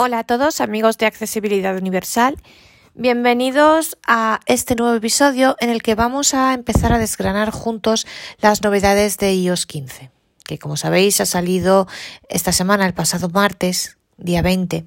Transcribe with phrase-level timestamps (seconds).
[0.00, 2.36] Hola a todos amigos de Accesibilidad Universal.
[2.94, 8.06] Bienvenidos a este nuevo episodio en el que vamos a empezar a desgranar juntos
[8.40, 10.12] las novedades de iOS 15,
[10.44, 11.88] que como sabéis ha salido
[12.28, 14.86] esta semana, el pasado martes, día 20.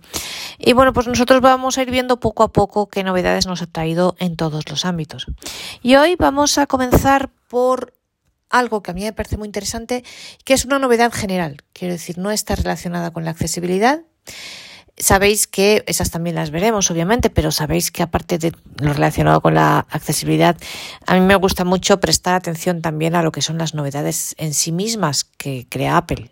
[0.60, 3.68] Y bueno, pues nosotros vamos a ir viendo poco a poco qué novedades nos ha
[3.68, 5.26] traído en todos los ámbitos.
[5.82, 7.94] Y hoy vamos a comenzar por
[8.50, 10.06] algo que a mí me parece muy interesante,
[10.46, 11.58] que es una novedad general.
[11.74, 14.04] Quiero decir, no está relacionada con la accesibilidad,
[15.02, 19.56] Sabéis que esas también las veremos, obviamente, pero sabéis que aparte de lo relacionado con
[19.56, 20.56] la accesibilidad,
[21.08, 24.54] a mí me gusta mucho prestar atención también a lo que son las novedades en
[24.54, 26.30] sí mismas que crea Apple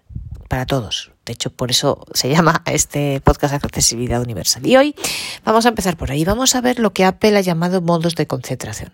[0.48, 1.12] para todos.
[1.26, 4.64] De hecho, por eso se llama este podcast accesibilidad universal.
[4.68, 4.96] Y hoy
[5.44, 6.24] vamos a empezar por ahí.
[6.24, 8.94] Vamos a ver lo que Apple ha llamado modos de concentración.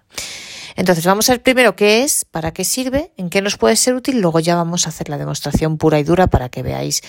[0.78, 3.94] Entonces, vamos a ver primero qué es, para qué sirve, en qué nos puede ser
[3.94, 7.02] útil, luego ya vamos a hacer la demostración pura y dura para que veáis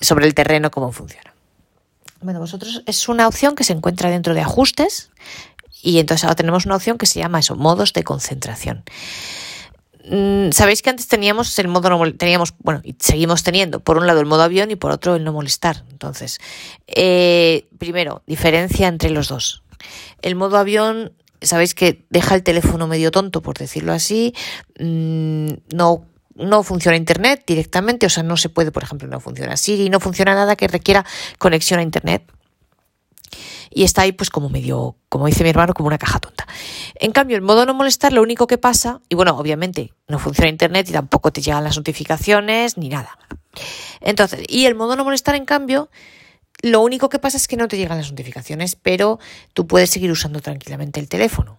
[0.00, 1.35] sobre el terreno cómo funciona.
[2.20, 5.10] Bueno, vosotros es una opción que se encuentra dentro de ajustes
[5.82, 8.84] y entonces ahora tenemos una opción que se llama eso, modos de concentración.
[10.08, 14.06] Mm, sabéis que antes teníamos el modo no teníamos, bueno, y seguimos teniendo, por un
[14.06, 15.84] lado el modo avión y por otro el no molestar.
[15.90, 16.38] Entonces,
[16.86, 19.62] eh, primero, diferencia entre los dos.
[20.22, 24.32] El modo avión, sabéis que deja el teléfono medio tonto, por decirlo así,
[24.78, 26.04] mm, no
[26.36, 30.00] no funciona Internet directamente, o sea, no se puede, por ejemplo, no funciona Siri, no
[30.00, 31.04] funciona nada que requiera
[31.38, 32.30] conexión a Internet.
[33.70, 36.46] Y está ahí pues como medio, como dice mi hermano, como una caja tonta.
[36.94, 40.48] En cambio, el modo no molestar, lo único que pasa, y bueno, obviamente no funciona
[40.48, 43.18] Internet y tampoco te llegan las notificaciones ni nada.
[44.00, 45.90] Entonces, y el modo no molestar, en cambio,
[46.62, 49.18] lo único que pasa es que no te llegan las notificaciones, pero
[49.52, 51.58] tú puedes seguir usando tranquilamente el teléfono.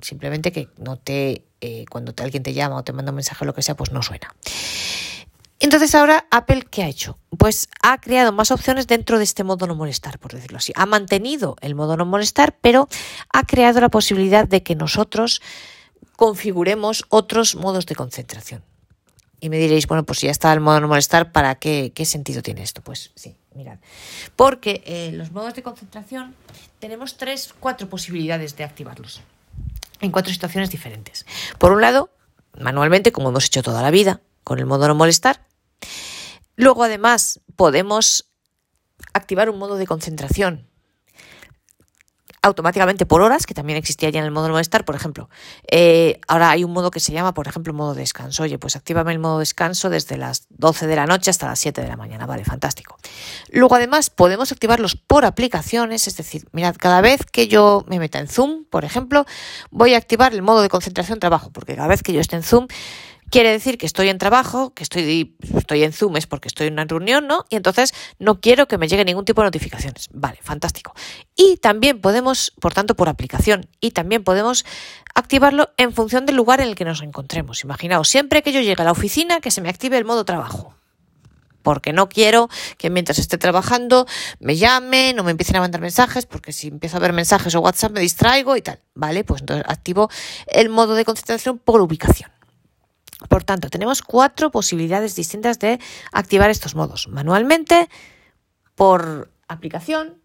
[0.00, 3.46] Simplemente que no te eh, cuando alguien te llama o te manda un mensaje o
[3.46, 4.34] lo que sea, pues no suena.
[5.60, 7.18] Entonces ahora Apple, ¿qué ha hecho?
[7.38, 10.72] Pues ha creado más opciones dentro de este modo no molestar, por decirlo así.
[10.76, 12.86] Ha mantenido el modo no molestar, pero
[13.32, 15.40] ha creado la posibilidad de que nosotros
[16.16, 18.62] configuremos otros modos de concentración.
[19.40, 22.04] Y me diréis, bueno, pues si ya está el modo no molestar, ¿para qué, qué
[22.04, 22.82] sentido tiene esto?
[22.82, 23.78] Pues sí, mirad.
[24.36, 26.34] Porque eh, los modos de concentración
[26.78, 29.22] tenemos tres, cuatro posibilidades de activarlos
[30.04, 31.26] en cuatro situaciones diferentes.
[31.58, 32.10] Por un lado,
[32.58, 35.46] manualmente, como hemos hecho toda la vida, con el modo no molestar.
[36.56, 38.30] Luego, además, podemos
[39.12, 40.68] activar un modo de concentración
[42.44, 45.28] automáticamente por horas, que también existía ya en el modo molestar, por ejemplo.
[45.70, 48.42] Eh, ahora hay un modo que se llama, por ejemplo, modo descanso.
[48.42, 51.80] Oye, pues actívame el modo descanso desde las 12 de la noche hasta las 7
[51.80, 52.26] de la mañana.
[52.26, 52.98] Vale, fantástico.
[53.50, 58.18] Luego, además, podemos activarlos por aplicaciones, es decir, mirad, cada vez que yo me meta
[58.18, 59.24] en Zoom, por ejemplo,
[59.70, 62.42] voy a activar el modo de concentración trabajo, porque cada vez que yo esté en
[62.42, 62.66] Zoom,
[63.30, 66.74] quiere decir que estoy en trabajo, que estoy, estoy en Zoom es porque estoy en
[66.74, 67.44] una reunión, ¿no?
[67.50, 70.08] Y entonces no quiero que me llegue ningún tipo de notificaciones.
[70.12, 70.94] Vale, fantástico.
[71.36, 74.64] Y también podemos, por tanto, por aplicación, y también podemos
[75.14, 77.64] activarlo en función del lugar en el que nos encontremos.
[77.64, 80.74] Imaginaos, siempre que yo llegue a la oficina, que se me active el modo trabajo
[81.64, 84.06] porque no quiero que mientras esté trabajando
[84.38, 87.60] me llamen o me empiecen a mandar mensajes, porque si empiezo a ver mensajes o
[87.60, 89.24] WhatsApp me distraigo y tal, ¿vale?
[89.24, 90.08] Pues entonces activo
[90.46, 92.30] el modo de concentración por ubicación.
[93.28, 95.80] Por tanto, tenemos cuatro posibilidades distintas de
[96.12, 97.08] activar estos modos.
[97.08, 97.88] Manualmente,
[98.74, 100.20] por aplicación,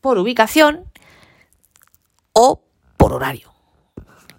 [0.00, 0.84] por ubicación
[2.32, 2.62] o
[2.96, 3.52] por horario.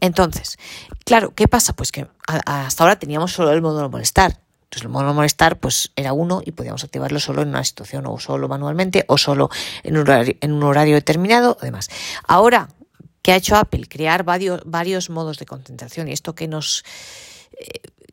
[0.01, 0.57] Entonces,
[1.05, 1.73] claro, ¿qué pasa?
[1.73, 4.39] Pues que hasta ahora teníamos solo el modo no molestar.
[4.63, 8.05] Entonces el modo no molestar pues era uno y podíamos activarlo solo en una situación
[8.05, 9.49] o solo manualmente o solo
[9.83, 11.89] en un horario, determinado, además.
[12.27, 12.69] Ahora,
[13.23, 13.87] ¿qué ha hecho Apple?
[13.89, 16.85] Crear varios modos de concentración y esto que nos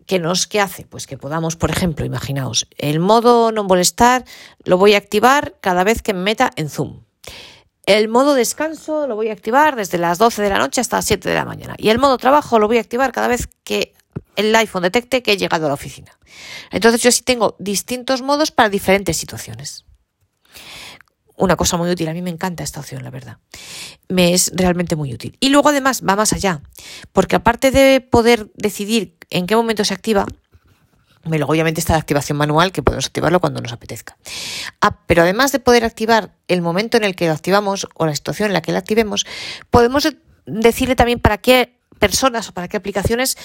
[0.06, 0.84] ¿Qué nos qué hace?
[0.84, 4.24] Pues que podamos, por ejemplo, imaginaos, el modo no molestar
[4.64, 7.02] lo voy a activar cada vez que me meta en Zoom.
[7.86, 11.06] El modo descanso lo voy a activar desde las 12 de la noche hasta las
[11.06, 11.74] 7 de la mañana.
[11.78, 13.94] Y el modo trabajo lo voy a activar cada vez que
[14.36, 16.16] el iPhone detecte que he llegado a la oficina.
[16.70, 19.86] Entonces yo sí tengo distintos modos para diferentes situaciones
[21.36, 22.08] una cosa muy útil.
[22.08, 23.38] A mí me encanta esta opción, la verdad.
[24.08, 25.36] Me es realmente muy útil.
[25.40, 26.62] Y luego además va más allá,
[27.12, 30.26] porque aparte de poder decidir en qué momento se activa,
[31.24, 34.16] luego obviamente está la activación manual, que podemos activarlo cuando nos apetezca.
[34.80, 38.14] Ah, pero además de poder activar el momento en el que lo activamos o la
[38.14, 39.26] situación en la que lo activemos,
[39.70, 40.08] podemos
[40.46, 43.36] decirle también para qué personas o para qué aplicaciones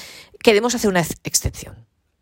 [0.44, 1.76] queremos hacer una excepción.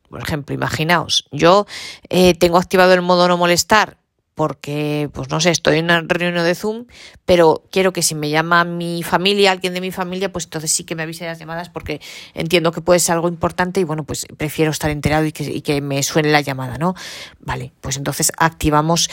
[0.10, 1.68] Por ejemplo, imaginaos, yo
[2.10, 3.98] eh, tengo activado el modo no molestar
[4.40, 6.86] porque, pues no sé, estoy en una reunión de Zoom,
[7.26, 10.86] pero quiero que si me llama mi familia, alguien de mi familia, pues entonces sí
[10.86, 12.00] que me avise las llamadas porque
[12.34, 16.02] entiendo que puede ser algo importante y bueno, pues prefiero estar enterado y que, me
[16.04, 16.96] suene la llamada, ¿no?
[17.42, 19.10] Vale, pues entonces activamos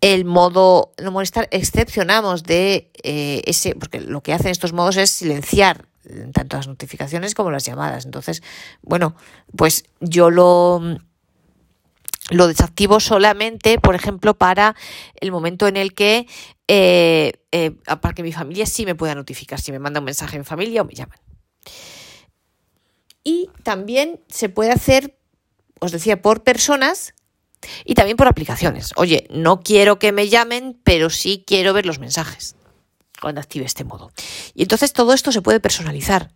[0.00, 5.10] el modo no molestar, excepcionamos de eh, ese, porque lo que hacen estos modos es
[5.10, 5.84] silenciar
[6.32, 8.06] tanto las notificaciones como las llamadas.
[8.06, 8.42] Entonces,
[8.80, 9.14] bueno,
[9.54, 10.80] pues yo lo,
[12.30, 14.74] lo desactivo solamente, por ejemplo, para
[15.20, 16.26] el momento en el que,
[16.68, 17.72] eh, eh,
[18.22, 20.94] mi familia sí me pueda notificar, si me manda un mensaje en familia o me
[20.94, 21.18] llaman.
[23.22, 25.18] Y también se puede hacer,
[25.80, 27.14] os decía, por personas
[27.84, 28.92] y también por aplicaciones.
[28.96, 32.56] Oye, no quiero que me llamen, pero sí quiero ver los mensajes
[33.20, 34.12] cuando active este modo.
[34.54, 36.32] Y entonces todo esto se puede personalizar.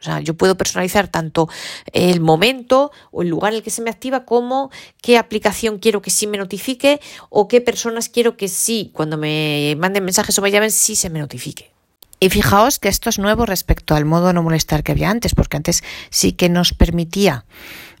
[0.00, 1.48] O sea, yo puedo personalizar tanto
[1.92, 4.70] el momento o el lugar en el que se me activa como
[5.02, 7.00] qué aplicación quiero que sí me notifique
[7.30, 11.10] o qué personas quiero que sí, cuando me manden mensajes o me llamen, sí se
[11.10, 11.72] me notifique.
[12.20, 15.56] Y fijaos que esto es nuevo respecto al modo no molestar que había antes, porque
[15.56, 17.44] antes sí que nos permitía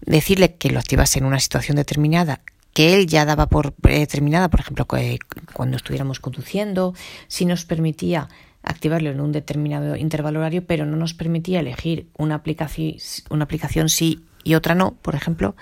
[0.00, 2.40] decirle que lo activase en una situación determinada
[2.78, 6.94] que él ya daba por determinada, por ejemplo, cuando estuviéramos conduciendo,
[7.26, 8.28] si nos permitía
[8.62, 12.96] activarlo en un determinado intervalo horario, pero no nos permitía elegir una aplicación,
[13.30, 15.56] una aplicación sí y otra no, por ejemplo,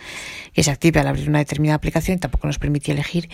[0.52, 3.28] que se active al abrir una determinada aplicación y tampoco nos permitía elegir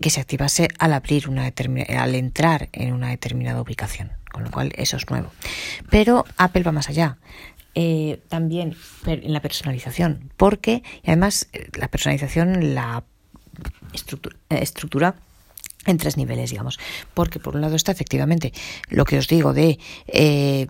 [0.00, 4.72] que se activase al abrir una al entrar en una determinada ubicación, con lo cual
[4.76, 5.30] eso es nuevo.
[5.90, 7.18] Pero Apple va más allá.
[7.78, 8.74] Eh, también
[9.04, 13.04] en la personalización, porque además eh, la personalización la
[13.92, 15.16] eh, estructura
[15.90, 16.78] en tres niveles, digamos.
[17.14, 18.52] Porque por un lado está efectivamente
[18.88, 19.78] lo que os digo de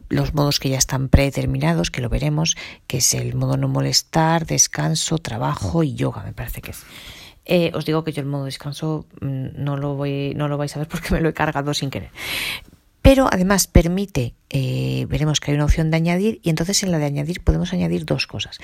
[0.08, 4.46] los modos que ya están predeterminados, que lo veremos, que es el modo no molestar,
[4.46, 7.74] descanso, trabajo y yoga, me parece que es.
[7.74, 10.80] os digo que yo el modo descanso mm, no lo voy, no lo vais a
[10.80, 12.10] ver porque me lo he cargado sin querer
[13.06, 16.98] pero además permite, eh, veremos que hay una opción de añadir y entonces en la
[16.98, 18.58] de añadir podemos añadir dos cosas.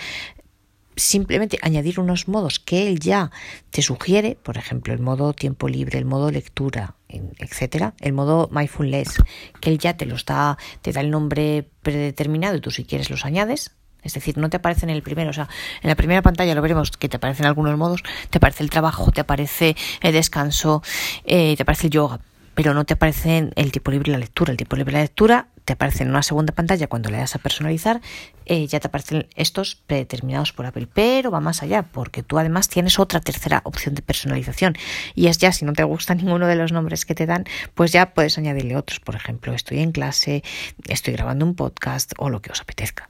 [0.97, 3.31] Simplemente añadir unos modos que él ya
[3.71, 9.23] te sugiere, por ejemplo, el modo tiempo libre, el modo lectura, etcétera, el modo mindfulness,
[9.61, 13.11] que él ya te los da, te da el nombre predeterminado y tú si quieres
[13.11, 13.73] los añades,
[14.03, 15.49] es decir, no te aparece en el primero, o sea,
[15.83, 19.13] en la primera pantalla lo veremos que te aparecen algunos modos, te aparece el trabajo,
[19.13, 20.83] te aparece el descanso,
[21.25, 22.21] eh, te aparece el yoga,
[22.55, 24.51] pero no te aparece el tipo libre de la lectura.
[24.51, 27.35] El tipo libre de la lectura te aparece en una segunda pantalla cuando le das
[27.35, 28.01] a personalizar,
[28.47, 32.69] eh, ya te aparecen estos predeterminados por Apple, pero va más allá, porque tú además
[32.69, 34.77] tienes otra tercera opción de personalización.
[35.15, 37.45] Y es ya si no te gusta ninguno de los nombres que te dan,
[37.75, 40.43] pues ya puedes añadirle otros, por ejemplo, estoy en clase,
[40.89, 43.09] estoy grabando un podcast o lo que os apetezca.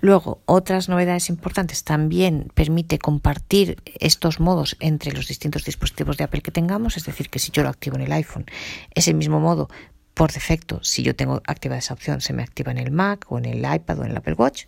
[0.00, 6.40] Luego, otras novedades importantes, también permite compartir estos modos entre los distintos dispositivos de Apple
[6.40, 8.46] que tengamos, es decir, que si yo lo activo en el iPhone,
[8.94, 9.68] ese mismo modo,
[10.20, 13.38] por defecto, si yo tengo activada esa opción, se me activa en el Mac o
[13.38, 14.66] en el iPad o en el Apple Watch.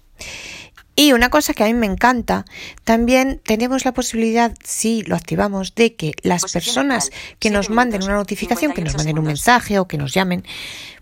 [0.96, 2.46] Y una cosa que a mí me encanta,
[2.84, 8.14] también tenemos la posibilidad, si lo activamos, de que las personas que nos manden una
[8.14, 10.42] notificación, que nos manden un mensaje o que nos llamen,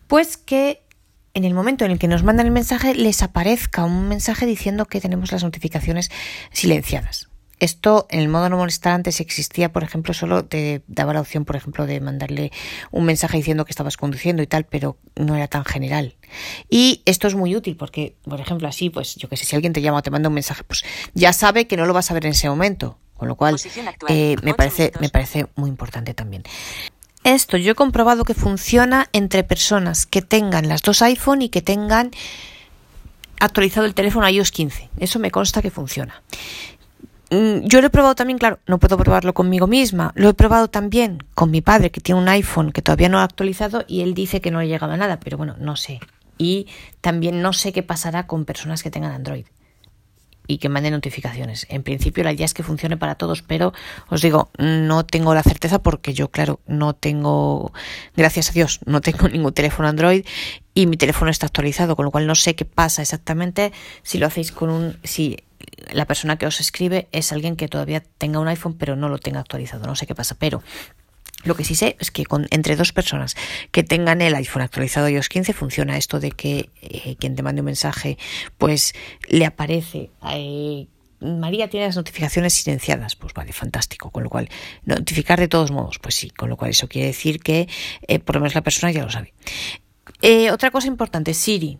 [0.08, 0.82] pues que
[1.32, 4.86] en el momento en el que nos mandan el mensaje les aparezca un mensaje diciendo
[4.86, 6.10] que tenemos las notificaciones
[6.50, 7.29] silenciadas.
[7.60, 11.44] Esto en el modo no molestar antes existía, por ejemplo, solo te daba la opción,
[11.44, 12.50] por ejemplo, de mandarle
[12.90, 16.16] un mensaje diciendo que estabas conduciendo y tal, pero no era tan general.
[16.68, 19.72] Y esto es muy útil porque, por ejemplo, así, pues yo que sé, si alguien
[19.72, 20.84] te llama o te manda un mensaje, pues
[21.14, 22.98] ya sabe que no lo vas a ver en ese momento.
[23.20, 23.60] Con lo cual,
[24.08, 26.42] eh, me, parece, me parece muy importante también.
[27.22, 31.60] Esto yo he comprobado que funciona entre personas que tengan las dos iPhone y que
[31.60, 32.12] tengan
[33.38, 34.88] actualizado el teléfono a iOS 15.
[35.00, 36.22] Eso me consta que funciona.
[37.30, 40.12] Mm, yo lo he probado también, claro, no puedo probarlo conmigo misma.
[40.16, 43.24] Lo he probado también con mi padre, que tiene un iPhone que todavía no ha
[43.24, 46.00] actualizado y él dice que no le ha llegado a nada, pero bueno, no sé.
[46.38, 46.66] Y
[47.00, 49.44] también no sé qué pasará con personas que tengan Android
[50.50, 51.66] y que mande notificaciones.
[51.70, 53.72] En principio la idea es que funcione para todos, pero
[54.08, 57.72] os digo, no tengo la certeza porque yo, claro, no tengo,
[58.16, 60.26] gracias a Dios, no tengo ningún teléfono Android
[60.74, 63.72] y mi teléfono está actualizado, con lo cual no sé qué pasa exactamente
[64.02, 65.36] si lo hacéis con un, si
[65.92, 69.18] la persona que os escribe es alguien que todavía tenga un iPhone pero no lo
[69.18, 70.62] tenga actualizado, no sé qué pasa, pero
[71.44, 73.34] lo que sí sé es que con, entre dos personas
[73.70, 77.62] que tengan el iPhone actualizado iOS 15 funciona esto de que eh, quien te mande
[77.62, 78.18] un mensaje
[78.58, 78.92] pues
[79.28, 80.86] le aparece eh,
[81.20, 84.48] María tiene las notificaciones silenciadas, pues vale, fantástico, con lo cual
[84.84, 87.68] notificar de todos modos, pues sí, con lo cual eso quiere decir que
[88.08, 89.34] eh, por lo menos la persona ya lo sabe.
[90.50, 91.78] otra cosa importante, Siri.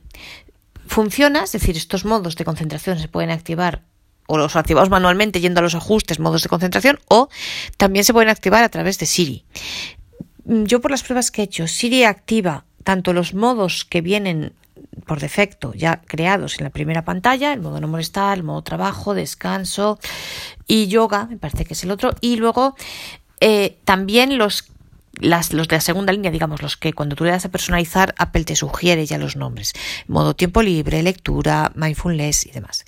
[0.91, 3.83] Funciona, es decir, estos modos de concentración se pueden activar
[4.27, 7.29] o los activamos manualmente yendo a los ajustes, modos de concentración, o
[7.77, 9.45] también se pueden activar a través de Siri.
[10.45, 14.53] Mm, yo por las pruebas que he hecho, Siri activa tanto los modos que vienen
[15.07, 19.15] por defecto ya creados en la primera pantalla, el modo no molestar, el modo trabajo,
[19.15, 19.99] descanso
[20.67, 22.75] y yoga, me parece que es el otro, y luego
[23.43, 24.65] Eh, también los
[25.21, 28.15] las, los de la segunda línea, digamos, los que cuando tú le das a personalizar,
[28.19, 29.73] Apple te sugiere ya los nombres.
[30.07, 32.85] Modo tiempo libre, lectura, mindfulness y demás.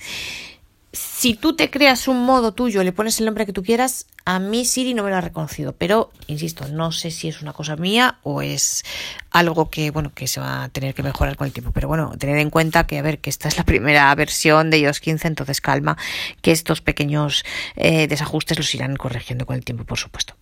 [0.92, 4.38] Si tú te creas un modo tuyo, le pones el nombre que tú quieras, a
[4.38, 7.76] mí Siri no me lo ha reconocido, pero insisto, no sé si es una cosa
[7.76, 8.84] mía o es
[9.30, 11.72] algo que bueno que se va a tener que mejorar con el tiempo.
[11.72, 14.80] Pero bueno, tened en cuenta que a ver que esta es la primera versión de
[14.80, 15.96] iOS 15, entonces calma,
[16.42, 17.42] que estos pequeños
[17.74, 20.36] eh, desajustes los irán corrigiendo con el tiempo, por supuesto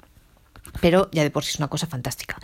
[0.81, 2.37] pero ya de por sí es una cosa fantástica.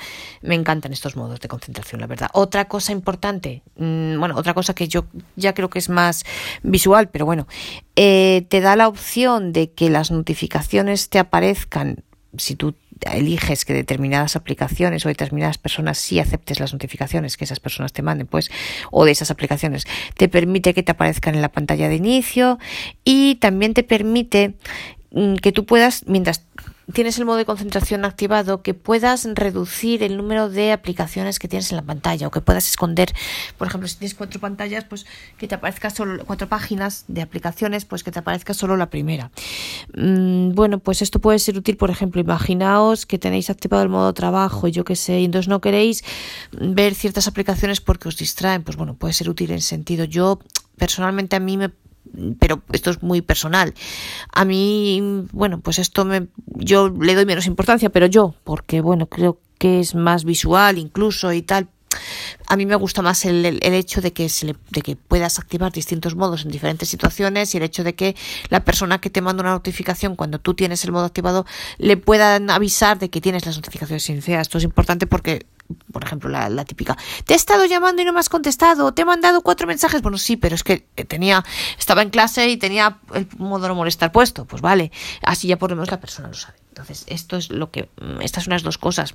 [0.42, 2.30] Me encantan estos modos de concentración, la verdad.
[2.32, 5.06] Otra cosa importante, mm, bueno, otra cosa que yo
[5.36, 6.24] ya creo que es más
[6.62, 7.46] visual, pero bueno,
[7.94, 12.04] eh, te da la opción de que las notificaciones te aparezcan
[12.38, 17.60] si tú eliges que determinadas aplicaciones o determinadas personas sí aceptes las notificaciones que esas
[17.60, 18.50] personas te manden, pues,
[18.90, 22.58] o de esas aplicaciones, te permite que te aparezcan en la pantalla de inicio
[23.04, 24.54] y también te permite
[25.10, 26.46] mm, que tú puedas, mientras
[26.92, 31.70] tienes el modo de concentración activado, que puedas reducir el número de aplicaciones que tienes
[31.70, 33.12] en la pantalla o que puedas esconder,
[33.58, 35.06] por ejemplo, si tienes cuatro pantallas, pues
[35.38, 39.30] que te aparezca solo cuatro páginas de aplicaciones, pues que te aparezca solo la primera.
[39.96, 44.12] Mm, bueno, pues esto puede ser útil, por ejemplo, imaginaos que tenéis activado el modo
[44.14, 46.04] trabajo, yo qué sé, y entonces no queréis
[46.52, 50.04] ver ciertas aplicaciones porque os distraen, pues bueno, puede ser útil en sentido.
[50.04, 50.38] Yo
[50.76, 51.70] personalmente a mí me
[52.38, 53.74] pero esto es muy personal.
[54.32, 59.06] A mí, bueno, pues esto me, yo le doy menos importancia, pero yo, porque bueno,
[59.06, 61.68] creo que es más visual incluso y tal.
[62.48, 65.38] A mí me gusta más el, el, hecho de que, se le, de que puedas
[65.38, 68.16] activar distintos modos en diferentes situaciones y el hecho de que
[68.50, 71.46] la persona que te manda una notificación cuando tú tienes el modo activado
[71.78, 74.48] le puedan avisar de que tienes las notificaciones iniciadas.
[74.48, 75.46] Esto es importante porque
[75.92, 79.04] por ejemplo, la, típica, te he estado llamando y no me has contestado, te he
[79.04, 80.02] mandado cuatro mensajes.
[80.02, 81.44] Bueno, sí, pero es que tenía,
[81.78, 84.44] estaba en clase y tenía el modo no molestar puesto.
[84.44, 84.92] Pues vale,
[85.22, 86.58] así ya por lo menos la persona lo sabe.
[86.68, 89.14] Entonces, esto es lo que, mm, estas son las dos cosas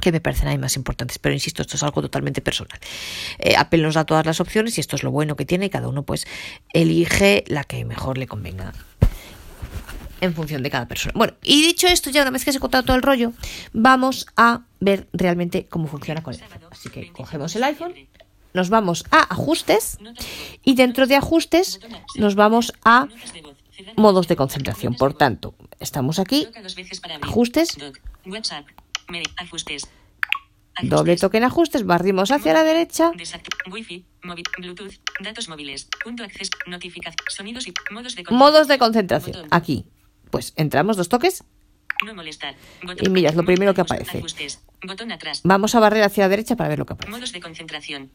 [0.00, 2.78] que me parecen ahí más importantes, pero insisto, esto es algo totalmente personal.
[3.38, 5.70] Eh, Apple nos da todas las opciones y esto es lo bueno que tiene y
[5.70, 6.26] cada uno pues
[6.72, 8.72] elige la que mejor le convenga
[10.20, 11.12] en función de cada persona.
[11.16, 13.32] Bueno, y dicho esto, ya una vez que se ha contado todo el rollo,
[13.72, 16.40] vamos a ver realmente cómo funciona con él.
[16.70, 17.94] Así que cogemos el iPhone,
[18.52, 19.98] nos vamos a ajustes
[20.64, 21.80] y dentro de ajustes
[22.16, 23.08] nos vamos a
[23.96, 24.94] modos de concentración.
[24.94, 26.48] Por tanto, estamos aquí,
[27.22, 27.78] ajustes,
[30.82, 33.12] doble toque en ajustes, barrimos hacia la derecha.
[38.30, 39.46] Modos de concentración.
[39.50, 39.86] Aquí.
[40.30, 41.44] Pues entramos dos toques.
[43.00, 44.22] y mira, es lo primero que aparece.
[45.44, 47.10] Vamos a barrer hacia la derecha para ver lo que aparece.
[47.10, 48.10] Modos de concentración.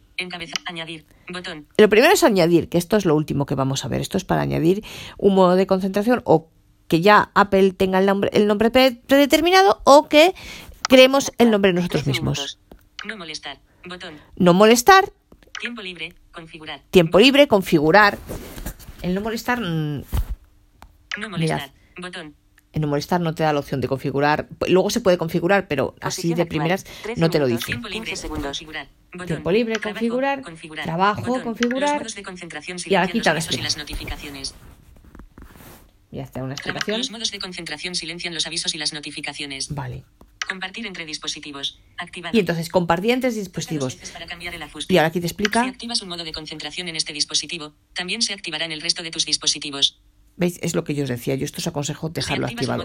[0.65, 1.05] Añadir.
[1.29, 1.67] Botón.
[1.77, 4.01] Lo primero es añadir, que esto es lo último que vamos a ver.
[4.01, 4.83] Esto es para añadir
[5.17, 6.49] un modo de concentración o
[6.87, 10.33] que ya Apple tenga el nombre, el nombre predeterminado o que
[10.87, 12.59] creemos el nombre nosotros mismos.
[13.05, 13.59] No molestar.
[13.85, 14.15] Botón.
[14.35, 15.11] No molestar.
[15.59, 16.13] Tiempo libre.
[16.31, 16.81] Configurar.
[16.89, 17.47] Tiempo libre.
[17.47, 18.17] Configurar.
[19.01, 19.61] El no molestar.
[19.61, 20.03] Mm,
[21.17, 21.71] no molestar.
[21.97, 22.35] Botón.
[22.73, 24.49] En no molestar no te da la opción de configurar.
[24.67, 26.85] Luego se puede configurar, pero así de primeras
[27.15, 27.67] no te lo dice.
[27.67, 28.13] Tiempo libre,
[29.25, 30.41] Tiempo libre, configurar.
[30.83, 32.05] Trabajo, configurar.
[32.85, 34.53] Y ahora quita las notificaciones.
[36.11, 36.97] Y hace una explicación.
[36.97, 39.73] Los modos de concentración silencian los avisos y las notificaciones.
[39.73, 40.03] Vale.
[40.47, 41.79] Compartir entre dispositivos.
[42.31, 43.97] Y entonces compartir entre dispositivos.
[44.87, 45.63] y ahora aquí te explica.
[45.63, 49.01] Si activas un modo de concentración en este dispositivo, también se activará en el resto
[49.01, 49.99] de tus dispositivos.
[50.37, 50.59] ¿Veis?
[50.61, 51.35] Es lo que yo os decía.
[51.35, 52.83] Yo esto os aconsejo dejarlo activado.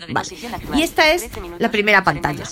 [0.74, 1.28] Y esta es
[1.58, 2.44] la primera pantalla.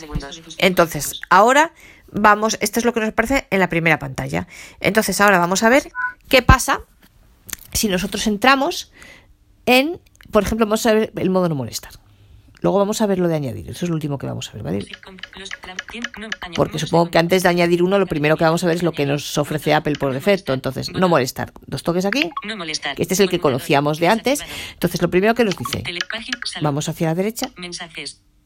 [0.58, 1.72] Entonces, ahora
[2.10, 4.48] vamos, esto es lo que nos aparece en la primera pantalla.
[4.80, 5.92] Entonces, ahora vamos a ver
[6.28, 6.80] qué pasa
[7.72, 8.92] si nosotros entramos
[9.66, 10.00] en,
[10.32, 11.92] por ejemplo, vamos a ver el modo no molestar.
[12.60, 13.70] Luego vamos a ver lo de añadir.
[13.70, 14.86] Eso es lo último que vamos a ver, ¿vale?
[16.56, 18.92] Porque supongo que antes de añadir uno, lo primero que vamos a ver es lo
[18.92, 20.52] que nos ofrece Apple por defecto.
[20.52, 21.52] Entonces, no molestar.
[21.66, 22.30] Dos toques aquí.
[22.96, 24.42] Que este es el que conocíamos de antes.
[24.72, 25.84] Entonces, lo primero que nos dice.
[26.60, 27.50] Vamos hacia la derecha.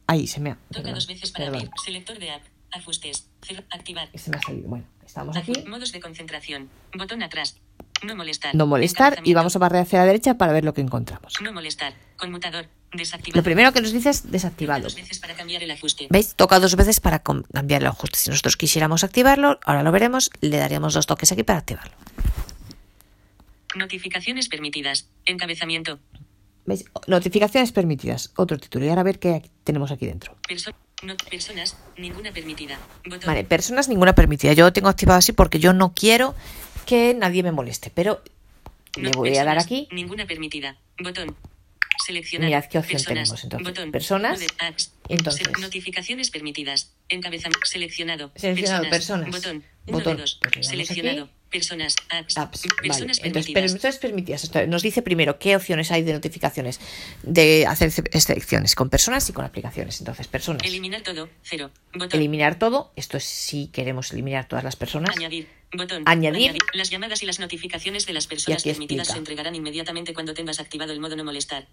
[0.07, 0.59] Ahí se me ha.
[0.71, 1.71] Toca dos veces para abrir.
[1.83, 2.42] Selector de app.
[2.73, 3.28] Ajustes.
[3.71, 4.09] Activar.
[4.14, 4.69] Se me ha salido.
[4.69, 5.52] Bueno, estamos aquí.
[5.66, 6.69] Modos de concentración.
[6.95, 7.57] Botón atrás.
[8.02, 8.54] No molestar.
[8.54, 9.21] No molestar.
[9.25, 11.35] Y vamos a barrer hacia la derecha para ver lo que encontramos.
[11.42, 11.95] No molestar.
[12.16, 12.66] Conmutador.
[13.33, 14.89] Lo primero que nos dice es desactivado.
[16.11, 16.35] ¿Veis?
[16.35, 18.19] Toca dos veces para cambiar el ajuste.
[18.19, 21.95] Si nosotros quisiéramos activarlo, ahora lo veremos, le daríamos dos toques aquí para activarlo.
[23.75, 25.09] Notificaciones permitidas.
[25.25, 25.99] Encabezamiento.
[26.67, 26.85] ¿Veis?
[27.07, 28.33] Notificaciones permitidas.
[28.37, 28.85] Otro título.
[28.85, 30.37] Y ahora a ver qué tenemos aquí dentro.
[31.31, 32.79] personas, ninguna permitida.
[33.27, 34.53] Vale, personas, ninguna permitida.
[34.53, 36.35] Yo lo tengo activado así porque yo no quiero
[36.85, 37.91] que nadie me moleste.
[37.95, 38.23] Pero
[38.97, 39.89] le voy a dar aquí.
[39.91, 40.77] Ninguna permitida.
[41.03, 41.35] Botón.
[42.07, 42.49] Seleccionar.
[42.49, 43.29] Mirad qué opción Personas.
[43.29, 43.69] tenemos, entonces.
[43.69, 43.93] Botón.
[43.93, 44.41] Personas.
[45.09, 45.49] Entonces.
[45.61, 46.93] Notificaciones permitidas.
[47.09, 47.65] Encabezamiento.
[47.67, 48.33] Seleccionado.
[48.37, 49.31] Seleccionado, personas.
[49.31, 49.65] Botón.
[49.87, 50.17] Botón.
[50.53, 51.25] Pues Seleccionado.
[51.25, 51.33] aquí.
[51.51, 51.95] Personas.
[52.09, 52.39] Apps.
[52.39, 52.89] Apps, vale.
[52.89, 53.73] Personas Entonces, permitidas.
[53.73, 54.69] personas permitidas.
[54.69, 56.81] Nos dice primero qué opciones hay de notificaciones,
[57.23, 60.01] de hacer ce- selecciones con personas y con aplicaciones.
[60.01, 60.63] Entonces, personas.
[60.67, 61.29] Eliminar todo.
[61.43, 61.71] Cero.
[61.93, 62.19] Botón.
[62.19, 62.93] Eliminar todo.
[62.97, 65.15] Esto es si queremos eliminar todas las personas.
[65.15, 65.47] Añadir.
[65.75, 66.02] Botón.
[66.07, 66.57] Añadir.
[66.75, 69.12] Las llamadas y las notificaciones de las personas permitidas explica.
[69.14, 71.67] se entregarán inmediatamente cuando tengas activado el modo no molestar.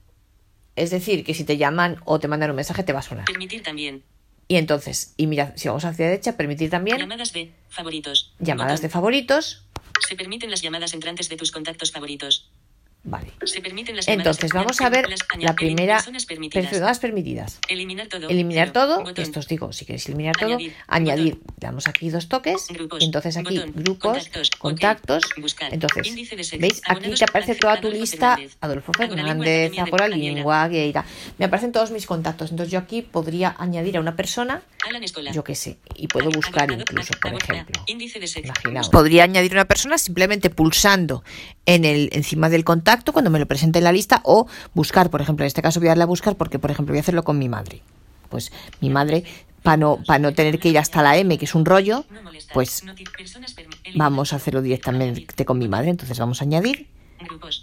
[0.75, 3.25] Es decir, que si te llaman o te mandan un mensaje, te va a sonar.
[3.25, 4.03] Permitir también.
[4.47, 8.33] Y entonces, y mira, si vamos hacia la derecha, permitir también Llamadas de favoritos.
[8.39, 8.93] llamadas de Botón.
[8.93, 9.65] favoritos.
[10.07, 12.49] Se permiten las llamadas entrantes de tus contactos favoritos.
[13.01, 13.31] Vale.
[13.45, 15.07] Se permiten las Entonces, vamos a ver
[15.39, 15.95] la primera.
[15.95, 16.67] personas permitidas.
[16.69, 17.59] Personas permitidas.
[17.69, 18.27] Eliminar todo.
[18.27, 19.23] Eliminar todo, Botón.
[19.23, 21.35] esto os digo, si queréis eliminar todo, Añadir.
[21.35, 21.55] Botón.
[21.57, 23.01] damos aquí dos toques, Grupos.
[23.03, 23.73] entonces aquí Botón.
[23.75, 24.29] grupos,
[24.59, 25.23] Contactos.
[25.71, 26.13] Entonces,
[26.59, 26.81] ¿veis?
[26.85, 28.37] Aquí te aparece toda tu lista.
[28.59, 30.07] Adolfo Fernández, Agora.
[30.09, 31.05] Lingua, Gueira,
[31.37, 34.61] me aparecen todos mis contactos, entonces yo aquí podría añadir a una persona,
[35.33, 37.81] yo qué sé, y puedo buscar incluso, por ejemplo.
[37.87, 38.89] Índice de sec- Imaginaos.
[38.89, 41.23] Podría añadir una persona simplemente pulsando
[41.69, 45.21] en el encima del contacto cuando me lo presente en la lista o buscar, por
[45.21, 47.23] ejemplo, en este caso voy a darle a buscar porque, por ejemplo, voy a hacerlo
[47.23, 47.83] con mi madre.
[48.29, 49.23] Pues mi madre,
[49.61, 52.05] para no, para no tener que ir hasta la M, que es un rollo,
[52.53, 52.83] pues
[53.95, 55.91] vamos a hacerlo directamente con mi madre.
[55.91, 56.87] Entonces vamos a añadir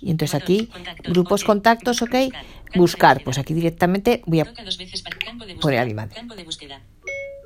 [0.01, 0.71] y entonces aquí
[1.05, 2.15] grupos, contactos, ok,
[2.75, 3.25] Buscar.
[3.25, 4.53] Pues aquí directamente voy a
[5.61, 6.21] poner a mi madre.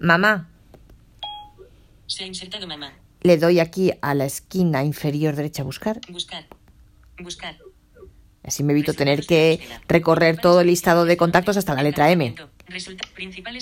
[0.00, 0.48] Mamá.
[2.06, 2.92] Se ha insertado mamá.
[3.22, 6.00] Le doy aquí a la esquina inferior derecha buscar.
[6.08, 6.46] Buscar.
[7.18, 7.56] Buscar.
[8.42, 12.34] Así me evito tener que recorrer todo el listado de contactos hasta la letra M.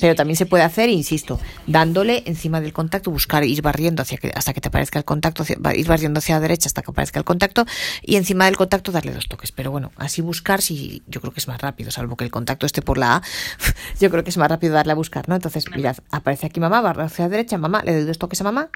[0.00, 4.30] Pero también se puede hacer, insisto, dándole encima del contacto, buscar, ir barriendo hacia que,
[4.34, 7.24] hasta que te aparezca el contacto, ir barriendo hacia la derecha hasta que aparezca el
[7.24, 7.64] contacto
[8.02, 9.50] y encima del contacto darle dos toques.
[9.50, 12.64] Pero bueno, así buscar, sí, yo creo que es más rápido, salvo que el contacto
[12.64, 13.22] esté por la A,
[14.00, 15.34] yo creo que es más rápido darle a buscar, ¿no?
[15.34, 18.44] Entonces, mirad, aparece aquí mamá, barra hacia la derecha, mamá, le doy dos toques a
[18.44, 18.70] mamá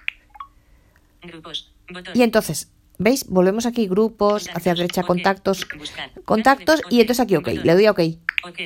[1.23, 1.73] Grupos.
[1.89, 2.13] Botón.
[2.15, 3.25] y entonces, ¿veis?
[3.27, 6.11] Volvemos aquí, grupos, hacia la derecha, contactos, Buscar.
[6.25, 7.63] contactos y entonces aquí, ok, Botón.
[7.65, 7.99] le doy a ok.
[8.45, 8.59] Ok.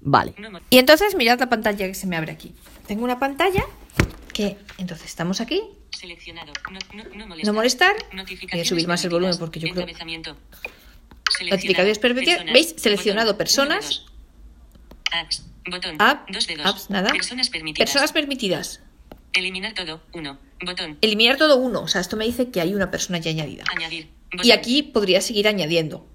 [0.00, 0.34] Vale.
[0.70, 2.54] Y entonces mirad la pantalla que se me abre aquí.
[2.86, 3.64] Tengo una pantalla
[4.32, 5.62] que, entonces estamos aquí.
[5.90, 6.52] Seleccionado.
[6.72, 7.46] No, no, no molestar.
[7.46, 7.96] No molestar.
[8.12, 9.86] Notificaciones Voy a subir más el volumen porque yo creo-.
[11.50, 12.38] Notificaciones permitidas.
[12.38, 12.52] Personas.
[12.52, 12.74] ¿Veis?
[12.78, 13.38] Seleccionado Botón.
[13.38, 13.68] personas.
[13.68, 14.12] Uno de dos.
[15.12, 15.44] Apps.
[15.70, 15.96] Botón.
[16.00, 16.66] App, Dos dedos.
[16.66, 17.10] apps, nada.
[17.12, 17.88] Personas permitidas.
[17.88, 18.80] Personas permitidas.
[19.34, 20.02] Eliminar todo.
[20.12, 20.38] Uno.
[20.64, 20.98] Botón.
[21.00, 21.82] Eliminar todo uno.
[21.82, 23.64] O sea, esto me dice que hay una persona ya añadida.
[23.76, 24.08] Añadir.
[24.42, 26.06] Y aquí podría seguir añadiendo.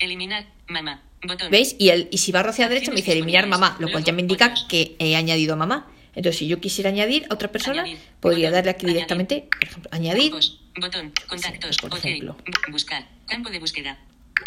[0.00, 0.46] Eliminar.
[0.68, 1.02] Mamá.
[1.22, 1.50] Botón.
[1.50, 1.76] ¿Veis?
[1.78, 4.12] Y, el, y si barro hacia la derecha me dice eliminar mamá, lo cual ya
[4.12, 5.90] me indica que he añadido a mamá.
[6.14, 7.98] Entonces, si yo quisiera añadir a otra persona, Añadir.
[8.20, 8.54] podría Botón.
[8.54, 8.94] darle aquí Añadir.
[8.94, 10.32] directamente, por ejemplo, añadir.
[10.80, 11.12] Botón.
[11.28, 11.76] Contactos.
[11.78, 12.36] pues, por ejemplo.
[12.44, 13.06] Bu- Buscar.
[13.26, 13.98] Campo de búsqueda.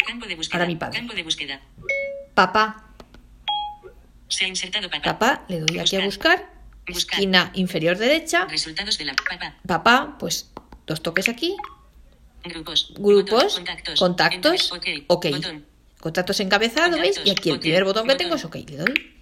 [0.06, 0.58] Campo de búsqueda.
[0.58, 0.98] Ahora mi padre.
[0.98, 1.60] Campo de búsqueda.
[2.34, 2.90] Papá.
[4.28, 5.02] Se ha insertado papá.
[5.18, 6.50] Papá, le doy aquí a buscar.
[6.86, 7.18] Buscar.
[7.18, 8.46] Esquina inferior derecha.
[8.46, 9.56] Resultados de la papá.
[9.66, 10.50] Papá, pues
[10.86, 11.56] dos toques aquí.
[12.44, 12.92] Grupos.
[12.98, 13.96] Grupos, Botón.
[13.98, 14.72] contactos,
[15.06, 15.26] ok.
[16.00, 17.20] Contactos encabezado, ¿veis?
[17.24, 18.56] Y aquí el primer botón que tengo es OK.
[18.56, 19.13] Le doy.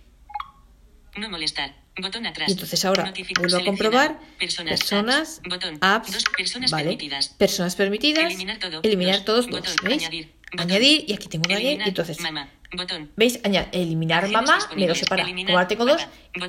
[1.16, 1.74] No molestar.
[2.00, 2.48] Botón atrás.
[2.48, 4.18] Y entonces ahora vuelvo a comprobar.
[4.38, 4.80] Personas.
[4.80, 5.78] Personas, apps, Botón.
[5.82, 6.84] apps, Dos personas vale.
[6.84, 7.28] permitidas.
[7.30, 8.24] Personas permitidas.
[8.24, 8.80] Eliminar todo.
[8.82, 9.24] Eliminar Dos.
[9.26, 9.60] todos dos.
[9.60, 9.74] Botón.
[9.82, 10.02] ¿Veis?
[10.02, 10.32] Añadir.
[10.52, 10.60] Botón.
[10.70, 11.80] Añadir y aquí tengo que añadir.
[11.84, 12.16] Y entonces.
[12.74, 13.10] Botón.
[13.16, 13.38] ¿veis?
[13.44, 15.24] Aña- eliminar mamá, me lo separa.
[15.24, 16.00] Eliminar ahora tengo dos,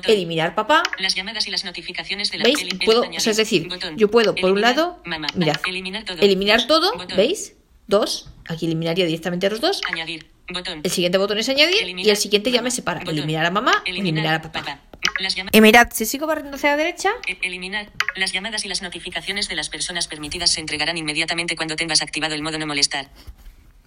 [0.06, 0.82] eliminar papá.
[0.98, 2.62] Las llamadas y las notificaciones de la ¿Veis?
[2.62, 3.18] eli- Puedo, añadir.
[3.18, 5.26] o sea, es decir, yo puedo, por un lado, mamá.
[5.34, 6.16] mirad, Eliminar todo.
[6.22, 6.66] eliminar Dos.
[6.66, 7.06] todo.
[7.14, 7.54] ¿veis?
[7.86, 9.82] Dos, aquí eliminaría directamente a los dos.
[9.92, 10.30] Añadir.
[10.48, 10.80] Botón.
[10.82, 13.00] El siguiente botón es añadir y el siguiente ya me separa.
[13.00, 13.16] Botón.
[13.16, 14.80] Eliminar a mamá eliminar a papá.
[15.20, 17.90] Las Y mirad, si sigo barriendo hacia la derecha, E- Eliminar.
[18.16, 22.34] Las llamadas y las notificaciones de las personas permitidas se entregarán inmediatamente cuando tengas activado
[22.34, 23.08] el modo no molestar.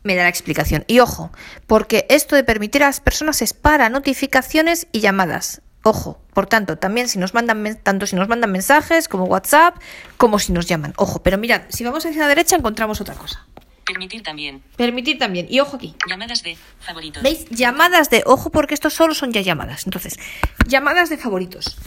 [0.03, 0.85] me da la explicación.
[0.87, 1.31] Y ojo,
[1.65, 5.61] porque esto de permitir a las personas es para notificaciones y llamadas.
[5.83, 9.75] Ojo, por tanto, también si nos mandan tanto si nos mandan mensajes como WhatsApp,
[10.17, 10.93] como si nos llaman.
[10.97, 13.45] Ojo, pero mirad, si vamos hacia la derecha encontramos otra cosa.
[13.87, 14.61] Permitir también.
[14.75, 15.47] Permitir también.
[15.49, 15.95] Y ojo aquí.
[16.09, 17.23] Llamadas de favoritos.
[17.23, 17.45] ¿Veis?
[17.49, 19.85] Llamadas de ojo porque estos solo son ya llamadas.
[19.85, 20.19] Entonces,
[20.67, 21.77] llamadas de favoritos.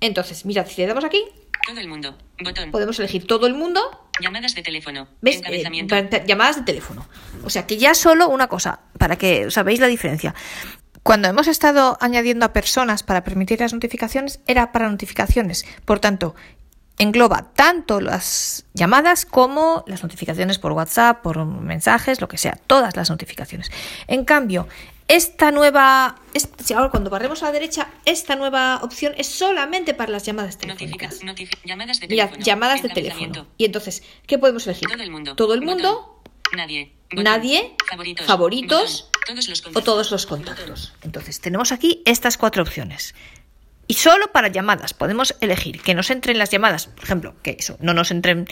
[0.00, 1.22] Entonces, mirad, si le damos aquí,
[1.66, 2.16] Todo el mundo.
[2.42, 2.70] Botón.
[2.70, 3.80] podemos elegir todo el mundo
[4.20, 5.08] Llamadas de teléfono.
[5.20, 5.36] ¿Ves?
[5.38, 5.96] Encabezamiento.
[5.96, 7.06] Eh, llamadas de teléfono.
[7.42, 10.34] O sea que ya solo una cosa, para que sabéis la diferencia.
[11.02, 15.66] Cuando hemos estado añadiendo a personas para permitir las notificaciones, era para notificaciones.
[15.84, 16.34] Por tanto,
[16.98, 22.96] engloba tanto las llamadas como las notificaciones por WhatsApp, por mensajes, lo que sea, todas
[22.96, 23.70] las notificaciones.
[24.06, 24.68] En cambio,
[25.08, 26.16] esta nueva,
[26.64, 30.56] si ahora cuando barremos a la derecha, esta nueva opción es solamente para las llamadas
[30.66, 31.60] Notifica, telefónicas.
[31.64, 32.42] llamadas de teléfono.
[32.42, 33.46] llamadas de teléfono.
[33.58, 34.88] Y entonces, ¿qué podemos elegir?
[34.88, 35.34] Todo el mundo.
[35.36, 35.74] Todo el Botón.
[35.74, 36.22] mundo
[36.56, 36.92] Nadie.
[37.10, 37.24] Botón.
[37.24, 38.26] Nadie, Favoritos.
[38.26, 39.14] favoritos Botón.
[39.26, 40.92] Todos los o todos los contactos.
[41.02, 43.14] Entonces, tenemos aquí estas cuatro opciones.
[43.86, 47.76] Y solo para llamadas podemos elegir que nos entren las llamadas, por ejemplo, que eso,
[47.80, 48.46] no nos entren,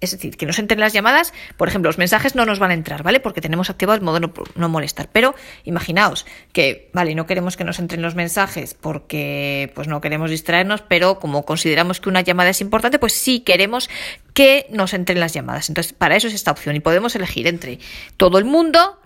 [0.00, 2.74] es decir, que nos entren las llamadas, por ejemplo, los mensajes no nos van a
[2.74, 3.20] entrar, ¿vale?
[3.20, 4.18] Porque tenemos activado el modo
[4.56, 5.08] no, molestar.
[5.12, 10.30] Pero imaginaos que, vale, no queremos que nos entren los mensajes porque pues no queremos
[10.30, 13.88] distraernos, pero como consideramos que una llamada es importante, pues sí queremos
[14.34, 15.68] que nos entren las llamadas.
[15.68, 17.78] Entonces, para eso es esta opción y podemos elegir entre
[18.16, 18.98] todo el mundo,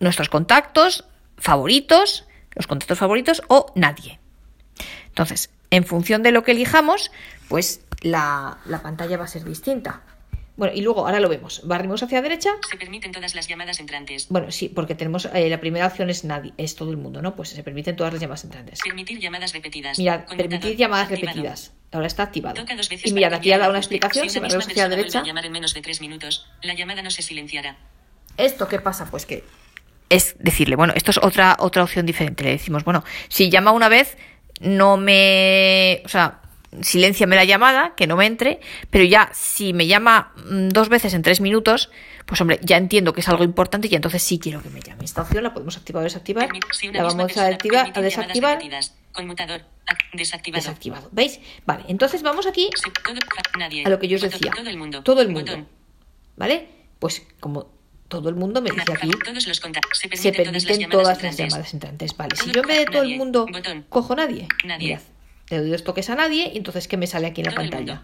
[0.00, 1.06] nuestros contactos
[1.38, 4.21] favoritos, los contactos favoritos o nadie.
[5.12, 7.10] Entonces, en función de lo que elijamos,
[7.48, 10.00] pues la, la pantalla va a ser distinta.
[10.56, 11.62] Bueno, y luego ahora lo vemos.
[11.64, 12.50] Barrimos hacia la derecha.
[12.70, 14.26] Se permiten todas las llamadas entrantes.
[14.28, 17.34] Bueno, sí, porque tenemos eh, la primera opción es nadie, es todo el mundo, ¿no?
[17.34, 18.80] Pues se permiten todas las llamadas entrantes.
[18.84, 19.98] Permitir llamadas repetidas.
[19.98, 21.36] Mirad, permitir llamadas Activado.
[21.36, 21.72] repetidas.
[21.90, 22.54] Ahora está activado.
[22.54, 25.20] Toca dos veces Y mirad, aquí ha dado una explicación, Si misma hacia la derecha.
[25.20, 27.76] a llamar en menos de tres minutos, la llamada no se silenciará.
[28.36, 29.06] ¿Esto qué pasa?
[29.10, 29.44] Pues que
[30.10, 32.44] es decirle, bueno, esto es otra, otra opción diferente.
[32.44, 34.18] Le decimos, bueno, si llama una vez,
[34.62, 36.02] no me.
[36.04, 36.40] O sea,
[36.80, 41.12] silenciame la llamada, que no me entre, pero ya si me llama mm, dos veces
[41.14, 41.90] en tres minutos,
[42.24, 45.04] pues hombre, ya entiendo que es algo importante y entonces sí quiero que me llame.
[45.04, 46.48] Esta opción la podemos activar o desactivar.
[46.92, 48.58] La vamos a activar, a desactivar.
[49.12, 49.60] Conmutador.
[49.86, 50.60] Ac- Desactivado.
[50.62, 51.08] desactivado.
[51.12, 51.40] ¿Veis?
[51.66, 52.70] Vale, entonces vamos aquí
[53.84, 54.50] a lo que yo os decía.
[54.56, 55.02] Todo el mundo.
[55.02, 55.52] Todo el mundo.
[55.52, 55.68] Botón.
[56.36, 56.68] ¿Vale?
[56.98, 57.66] Pues como
[58.12, 59.42] todo el mundo me dice aquí, los.
[59.92, 61.38] Se se permiten, todas las llamadas todas las entrantes.
[61.38, 62.16] llamadas entrantes.
[62.16, 63.86] Vale, si yo en vez de todo el mundo Botón.
[63.88, 64.88] cojo nadie, Nadie.
[64.88, 65.02] mirad,
[65.50, 67.62] le doy dos toques a nadie y entonces ¿qué me sale aquí en la Todo
[67.70, 68.02] pantalla?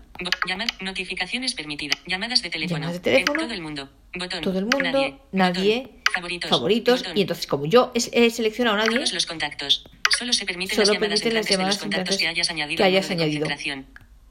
[0.48, 1.98] llamar- notificaciones permitidas.
[2.06, 2.78] Llamadas de teléfono.
[2.80, 3.40] Llamadas de teléfono.
[3.42, 3.88] En todo el mundo.
[4.18, 4.40] Botón.
[4.40, 5.18] Todo el mundo, Nadie.
[5.32, 5.90] nadie.
[6.48, 7.04] Favoritos.
[7.14, 9.84] y entonces como yo he, he seleccionado a nadie, Todos los contactos.
[10.18, 12.28] Solo se permiten Solo las llamadas permiten las entrantes de llamadas los contactos entrantes que
[12.28, 13.06] hayas añadido que al hayas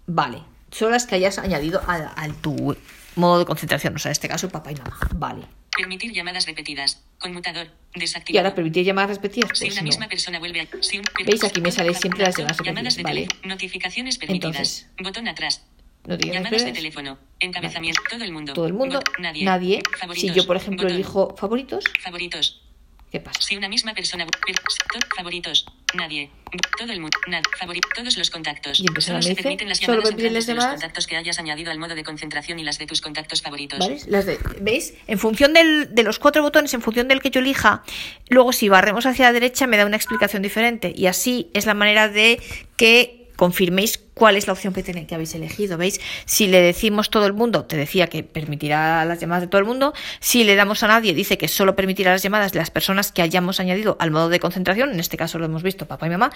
[0.08, 0.40] vale,
[0.72, 2.76] son las que hayas añadido a, a tu
[3.16, 5.44] modo de concentración, o sea, en este caso papá y mamá, vale.
[5.78, 7.04] Permitir llamadas repetidas.
[7.20, 7.68] Conmutador.
[7.96, 8.36] Desactivado.
[8.36, 9.86] Y ahora permitir llamadas repetidas, Si pues una no.
[9.88, 10.68] misma persona vuelve a...
[10.82, 11.44] Si un- ¿Veis?
[11.44, 13.28] Aquí me salen Fa- siempre las llamadas repetidas, de vale.
[13.44, 14.56] Notificaciones permitidas.
[14.56, 14.90] Entonces.
[15.02, 15.64] Botón atrás.
[16.06, 17.18] Llamadas de teléfono.
[17.40, 18.02] Encabezamiento.
[18.10, 18.54] Todo el mundo.
[18.54, 19.44] Todo el mundo, Bot- nadie.
[19.46, 19.82] nadie.
[20.16, 20.96] Si yo, por ejemplo, Botón.
[20.96, 22.64] elijo favoritos, Favoritos.
[23.12, 23.42] ¿Qué pasa?
[23.42, 24.26] Si una misma persona...
[24.26, 25.66] per- to- favoritos.
[25.96, 26.30] Nadie.
[26.78, 27.18] Todo el mundo.
[27.60, 27.88] Favorito.
[27.96, 28.80] Todos los contactos.
[28.80, 30.72] Y Solo se permiten las solo de los llamadas.
[30.74, 33.80] contactos que hayas añadido al modo de concentración y las de tus contactos favoritos.
[33.80, 34.00] ¿Vale?
[34.08, 34.94] Las de- ¿Veis?
[35.08, 37.84] En función del- de los cuatro botones, en función del que yo elija,
[38.30, 40.94] luego si barremos hacia la derecha me da una explicación diferente.
[40.96, 42.42] Y así es la manera de
[42.76, 45.78] que confirméis cuál es la opción que, tenéis, que habéis elegido.
[45.78, 46.02] ¿Veis?
[46.26, 49.66] Si le decimos todo el mundo, te decía que permitirá las llamadas de todo el
[49.66, 49.94] mundo.
[50.20, 53.22] Si le damos a nadie, dice que solo permitirá las llamadas de las personas que
[53.22, 54.92] hayamos añadido al modo de concentración.
[54.92, 56.32] En este caso lo hemos visto, papá y mamá.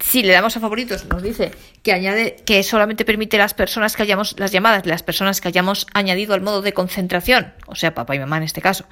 [0.00, 4.02] Si le damos a favoritos, nos dice que añade que solamente permite las personas que
[4.02, 7.94] hayamos, las llamadas de las personas que hayamos añadido al modo de concentración, o sea,
[7.94, 8.84] papá y mamá en este caso.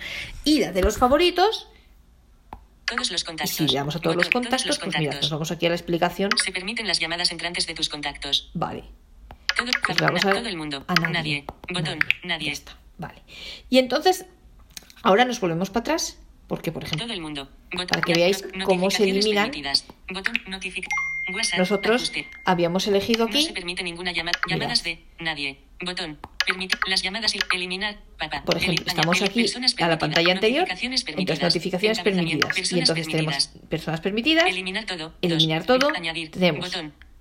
[0.44, 1.68] Y la de los favoritos,
[2.88, 3.56] Todos los contactos.
[3.56, 5.68] si le damos a todos los Botón, contactos, los pues mira, nos vamos aquí a
[5.70, 6.30] la explicación.
[6.42, 8.50] Se permiten las llamadas entrantes de tus contactos.
[8.54, 8.84] Vale.
[9.56, 10.84] Todo, Pues vamos a todo el mundo.
[10.86, 11.12] a nadie.
[11.12, 11.44] Nadie.
[11.72, 11.98] Botón.
[12.22, 12.52] Ya Nadie.
[12.52, 12.76] está.
[12.96, 13.22] Vale.
[13.68, 14.24] Y entonces,
[15.02, 17.48] ahora nos volvemos para atrás, porque por ejemplo, Todo el mundo.
[17.72, 17.86] Botón.
[17.88, 19.50] Para que veáis cómo se eliminan.
[20.12, 20.34] Botón.
[21.34, 21.58] WhatsApp.
[21.58, 22.26] nosotros ajuste.
[22.46, 24.38] habíamos elegido No se aquí, permite ninguna llamada.
[24.48, 25.58] Llamadas de nadie.
[25.84, 26.18] Botón.
[26.86, 27.98] Las llamadas y eliminar.
[28.18, 28.42] Papá.
[28.44, 29.46] por ejemplo, estamos aquí
[29.80, 32.72] a la pantalla anterior, entonces notificaciones permitidas.
[32.72, 35.14] Y entonces tenemos personas permitidas, Eliminar todo.
[35.22, 36.30] eliminar todo, Añadir.
[36.30, 36.72] tenemos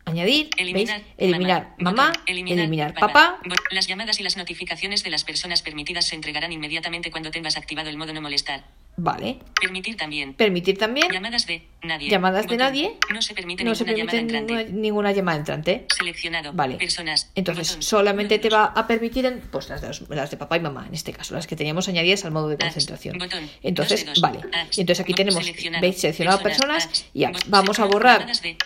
[0.06, 1.08] añadir, Eliminar, ¿veis?
[1.18, 2.24] Eliminar mamá, Botón.
[2.28, 3.40] eliminar, papá.
[3.72, 7.90] Las llamadas y las notificaciones de las personas permitidas se entregarán inmediatamente cuando tengas activado
[7.90, 8.64] el modo no molestar.
[9.00, 9.38] Vale.
[9.62, 10.34] Permitir también.
[10.34, 12.10] Permitir también Llamadas de nadie.
[12.10, 12.58] llamadas de Botón.
[12.58, 12.98] nadie.
[13.14, 14.54] No se permite No ninguna llamada permite entrante.
[14.66, 15.86] ninguna, ninguna llamada entrante.
[15.96, 16.52] Seleccionado.
[16.54, 16.76] Vale.
[16.78, 17.32] Personas.
[17.36, 17.84] Entonces, Botón.
[17.84, 20.86] solamente te va a permitir en- pues las de, los- las de papá y mamá,
[20.88, 23.20] en este caso, las que teníamos añadidas al modo de concentración.
[23.20, 24.40] botón, Entonces, dos vale.
[24.76, 28.58] Y entonces aquí tenemos, seleccionado, veis, seleccionado personas, y Vamos a borrar, de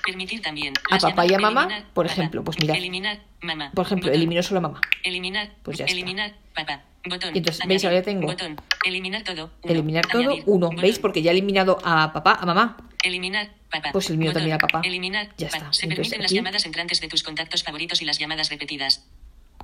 [0.42, 0.74] también.
[0.90, 2.78] a papá y a mamá, eliminar, por ejemplo, pues mirad.
[2.78, 3.72] Eliminar mamá.
[3.76, 4.82] por ejemplo, elimino solo a mamá.
[5.04, 5.52] Eliminar.
[5.64, 5.94] Pues ya está.
[5.94, 6.84] eliminar papá.
[7.08, 7.32] Botón.
[7.36, 7.84] Y entonces, ¿veis?
[7.84, 8.28] Ahora ya tengo.
[8.28, 8.56] Botón.
[8.86, 9.52] Eliminar todo.
[9.64, 9.74] uno.
[9.74, 10.44] Eliminar todo, Añadir.
[10.46, 10.68] uno.
[10.68, 10.82] Botón.
[10.82, 11.00] ¿Veis?
[11.00, 12.78] Porque ya he eliminado a papá, a mamá.
[13.04, 13.90] Eliminar papá.
[13.92, 14.42] Pues elimino Botón.
[14.42, 14.82] también a papá.
[14.84, 15.58] Eliminar Ya papá.
[15.58, 15.74] está.
[15.74, 19.06] Se Entonces, permiten las aquí- llamadas entrantes de tus contactos favoritos y las llamadas repetidas.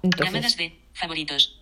[0.04, 1.60] Entonces, Llamadas de favoritos.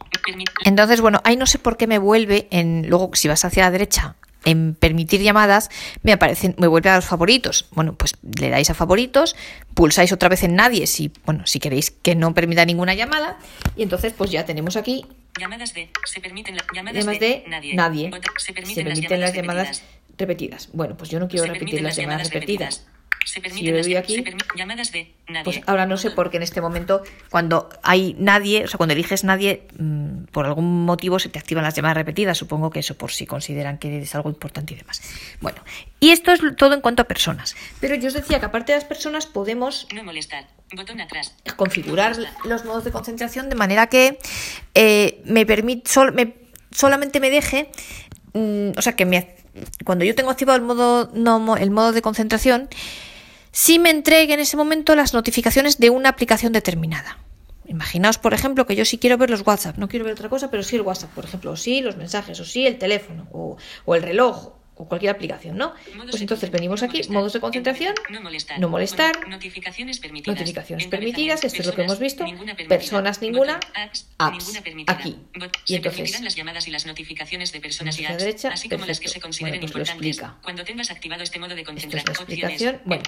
[0.65, 3.71] Entonces, bueno, ahí no sé por qué me vuelve en luego si vas hacia la
[3.71, 5.69] derecha en permitir llamadas,
[6.03, 7.67] me aparecen, me vuelve a los favoritos.
[7.71, 9.35] Bueno, pues le dais a favoritos,
[9.73, 13.37] pulsáis otra vez en nadie si, bueno, si queréis que no permita ninguna llamada
[13.75, 15.05] y entonces pues ya tenemos aquí
[15.37, 15.89] Llamadas de.
[16.05, 18.09] Se permiten las llamadas llamadas de, de nadie.
[18.37, 19.83] Se Se permiten, las llamadas repetidas.
[20.17, 20.69] repetidas.
[20.71, 22.87] Bueno, pues yo no quiero Se repetir las llamadas repetidas.
[23.25, 25.43] Se Si le doy aquí, se permi- llamadas de nadie.
[25.43, 28.93] pues ahora no sé por qué en este momento, cuando hay nadie, o sea, cuando
[28.93, 32.37] eliges nadie, mm, por algún motivo se te activan las llamadas repetidas.
[32.37, 35.01] Supongo que eso por si consideran que es algo importante y demás.
[35.41, 35.57] Bueno,
[35.99, 37.55] y esto es todo en cuanto a personas.
[37.79, 40.47] Pero yo os decía que aparte de las personas podemos No molestar.
[40.75, 41.35] Botón atrás.
[41.57, 44.19] configurar los modos de concentración de manera que
[44.75, 46.33] eh, me permite sol- me-
[46.71, 47.69] solamente me deje
[48.33, 49.35] mm, o sea que me,
[49.85, 52.67] cuando yo tengo activado el modo no el modo de concentración
[53.55, 57.19] sí me entregue en ese momento las notificaciones de una aplicación determinada.
[57.65, 60.51] Imaginaos, por ejemplo, que yo sí quiero ver los WhatsApp, no quiero ver otra cosa,
[60.51, 63.55] pero sí el WhatsApp, por ejemplo, o sí los mensajes, o sí el teléfono, o,
[63.85, 65.73] o el reloj, o cualquier aplicación, ¿no?
[66.09, 67.13] Pues entonces venimos aquí, molestar.
[67.13, 68.59] modos de concentración, No molestar.
[68.59, 69.29] no molestar, Botón.
[69.31, 70.37] Notificaciones permitidas.
[70.39, 73.59] notificaciones permitidas, esto es lo que hemos visto, Ninguna personas ninguna.
[73.73, 75.17] Apps, apps, ninguna aquí.
[75.67, 78.99] Y entonces, las llamadas y las notificaciones de personas y apps, derecha, así como las
[78.99, 80.21] que se consideren Bueno, pues importantes.
[80.43, 82.81] Cuando tengas activado este modo de es concentración, explicación.
[82.85, 83.03] Bueno.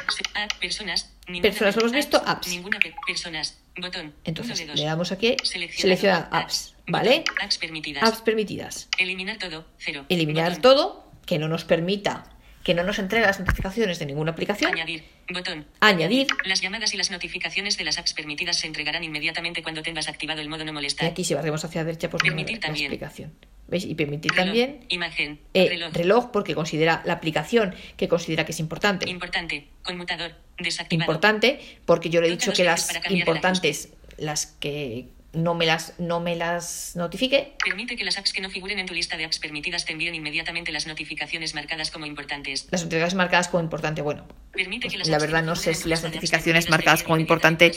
[0.60, 2.47] Personas, Personas lo hemos visto, apps.
[2.47, 3.58] Ninguna per- personas.
[3.80, 4.13] Botón.
[4.23, 5.82] Entonces, le damos aquí, Seleccionado.
[5.82, 7.23] selecciona apps, ¿vale?
[7.43, 8.03] Apps permitidas.
[8.03, 8.88] Apps permitidas.
[8.97, 9.67] Eliminar todo.
[9.77, 10.06] Cero.
[10.10, 10.62] Eliminar Botón.
[10.62, 12.24] todo, que no nos permita,
[12.63, 14.74] que no nos entregue las notificaciones de ninguna aplicación.
[14.74, 15.04] Añadir.
[15.32, 15.68] Botón.
[15.80, 16.26] Añadir.
[16.46, 20.42] Las llamadas y las notificaciones de las apps permitidas se entregarán inmediatamente cuando tengas activado
[20.42, 21.06] el modo no Y molestar.
[21.10, 22.86] aquí si barremos hacia la derecha, pues no Permitir la también.
[22.92, 23.34] explicación.
[23.68, 23.84] ¿Veis?
[23.86, 25.40] Y permitir Reloj, también Imagen.
[25.54, 25.94] eh, reloj.
[25.94, 29.10] reloj, porque considera la aplicación que considera que es importante.
[29.10, 29.68] Importante.
[29.84, 30.32] Conmutador.
[30.58, 31.12] Desactivado.
[31.12, 36.19] Importante, porque yo le he dicho que las importantes, las que no me las, no
[36.19, 39.39] me las notifique, Permite que las apps que no figuren en tu lista de apps
[39.39, 42.67] permitidas te envíen inmediatamente las notificaciones marcadas como importantes.
[42.71, 46.04] las notificaciones marcadas como importante, bueno, Permite que las la verdad no sé si las
[46.04, 47.71] notificaciones marcadas como importante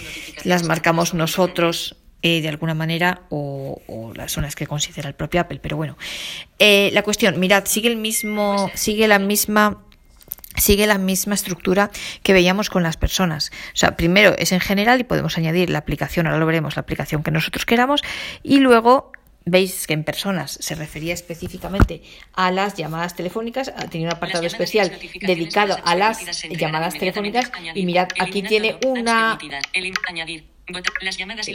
[0.44, 5.40] las marcamos nosotros eh, de alguna manera o, o las zonas que considera el propio
[5.40, 5.96] Apple, pero bueno.
[6.59, 9.85] Eh, la cuestión, mirad, sigue el mismo, sigue la misma
[10.57, 11.91] sigue la misma estructura
[12.23, 13.51] que veíamos con las personas.
[13.73, 16.81] O sea, primero es en general y podemos añadir la aplicación, ahora lo veremos, la
[16.81, 18.03] aplicación que nosotros queramos,
[18.43, 19.13] y luego
[19.45, 22.03] veis que en personas se refería específicamente
[22.35, 28.09] a las llamadas telefónicas, tenía un apartado especial dedicado a las llamadas telefónicas y mirad,
[28.19, 29.39] aquí tiene una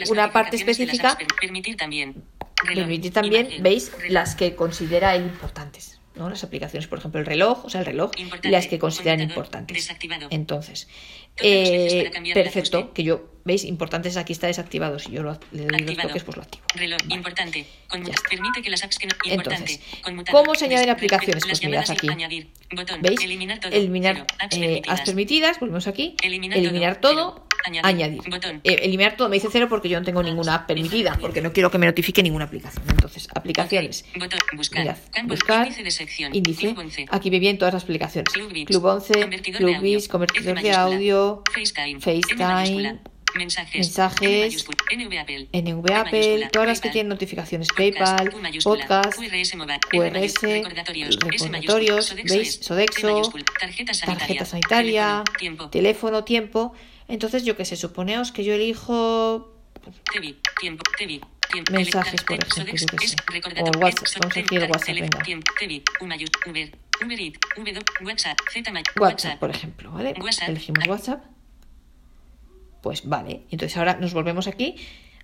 [0.08, 1.16] una parte específica.
[1.40, 3.50] permitir también.
[3.60, 5.95] Veis, las que considera él importantes.
[6.16, 6.28] ¿No?
[6.28, 8.10] Las aplicaciones, por ejemplo, el reloj, o sea, el reloj,
[8.42, 9.90] y las que consideran importantes.
[10.30, 10.88] Entonces,
[11.42, 14.98] eh, perfecto, que yo, veis, importantes aquí está desactivado.
[14.98, 16.08] Si yo lo, le doy Activado.
[16.08, 16.64] toques, pues lo activo.
[16.74, 17.14] Reloj Vale.
[17.14, 17.66] importante.
[18.30, 19.14] Permite que las apps que no.
[19.24, 19.80] Importante.
[20.04, 21.44] Entonces, ¿cómo se añaden aplicaciones?
[21.44, 22.08] Pues mirad aquí.
[22.08, 22.48] Añadir.
[22.74, 23.00] Botón.
[23.02, 23.20] ¿Veis?
[23.22, 23.72] Eliminar todo.
[23.72, 24.26] Eliminar.
[24.38, 24.88] Apps eh, permitidas.
[24.98, 26.16] apps permitidas, volvemos aquí.
[26.22, 27.14] Eliminar eliminar todo.
[27.14, 27.46] todo.
[27.64, 27.86] Añadir.
[27.86, 28.22] Añadir.
[28.30, 28.60] Botón.
[28.64, 31.52] Eh, eliminar todo me dice cero porque yo no tengo ninguna app permitida, porque no
[31.52, 32.84] quiero que me notifique ninguna aplicación.
[32.88, 34.04] Entonces, aplicaciones.
[34.16, 34.38] Botón.
[34.54, 34.82] Buscar.
[34.82, 36.34] Mirad, buscar, índice de sección.
[36.34, 36.60] índice.
[36.68, 37.06] Club 11.
[37.10, 38.32] Aquí me vienen todas las aplicaciones.
[38.32, 38.52] Club.
[38.66, 39.82] Club 11, Convertidor de Club audio.
[39.82, 40.86] Beats, convertidor de mayúscula.
[41.52, 43.00] FaceTime.
[43.36, 43.76] Mensajes.
[43.76, 44.76] mensajes, M mayúscula.
[44.96, 45.48] NV Apple.
[45.52, 46.50] NV P Apple, mayúscula.
[46.50, 48.32] todas las que tienen notificaciones, PayPal,
[48.64, 49.18] podcast,
[49.90, 50.42] QRS
[51.20, 52.06] recordatorios,
[52.60, 56.72] Sodexo veis, tarjeta sanitaria, tarjeta sanitaria, teléfono, tiempo, teléfono, tiempo.
[57.08, 59.52] Entonces, yo que sé, suponeos que yo elijo
[60.12, 61.28] TV, tiempo, TV, tiempo,
[61.70, 63.16] Mensajes, por ejemplo, yo qué es sé.
[63.60, 65.18] O WhatsApp, vamos WhatsApp, venga.
[68.98, 70.14] WhatsApp, por ejemplo, ¿vale?
[70.46, 71.24] Elegimos WhatsApp.
[72.82, 73.42] Pues vale.
[73.50, 74.76] Entonces ahora nos volvemos aquí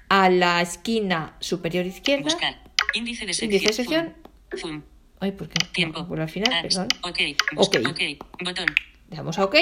[0.08, 2.24] a la esquina superior izquierda.
[2.24, 2.62] Buscar.
[2.94, 3.52] Índice de sección.
[3.52, 4.14] Índice de sección.
[4.56, 4.82] Zoom.
[5.20, 5.64] Ay, ¿por qué?
[5.66, 6.04] Tiempo.
[6.04, 6.74] Vuelvo al final, Apps.
[6.74, 6.88] perdón.
[7.02, 7.18] Ok.
[7.56, 7.76] Ok.
[7.88, 8.00] Ok.
[8.44, 8.66] Botón.
[9.08, 9.56] Le damos a OK.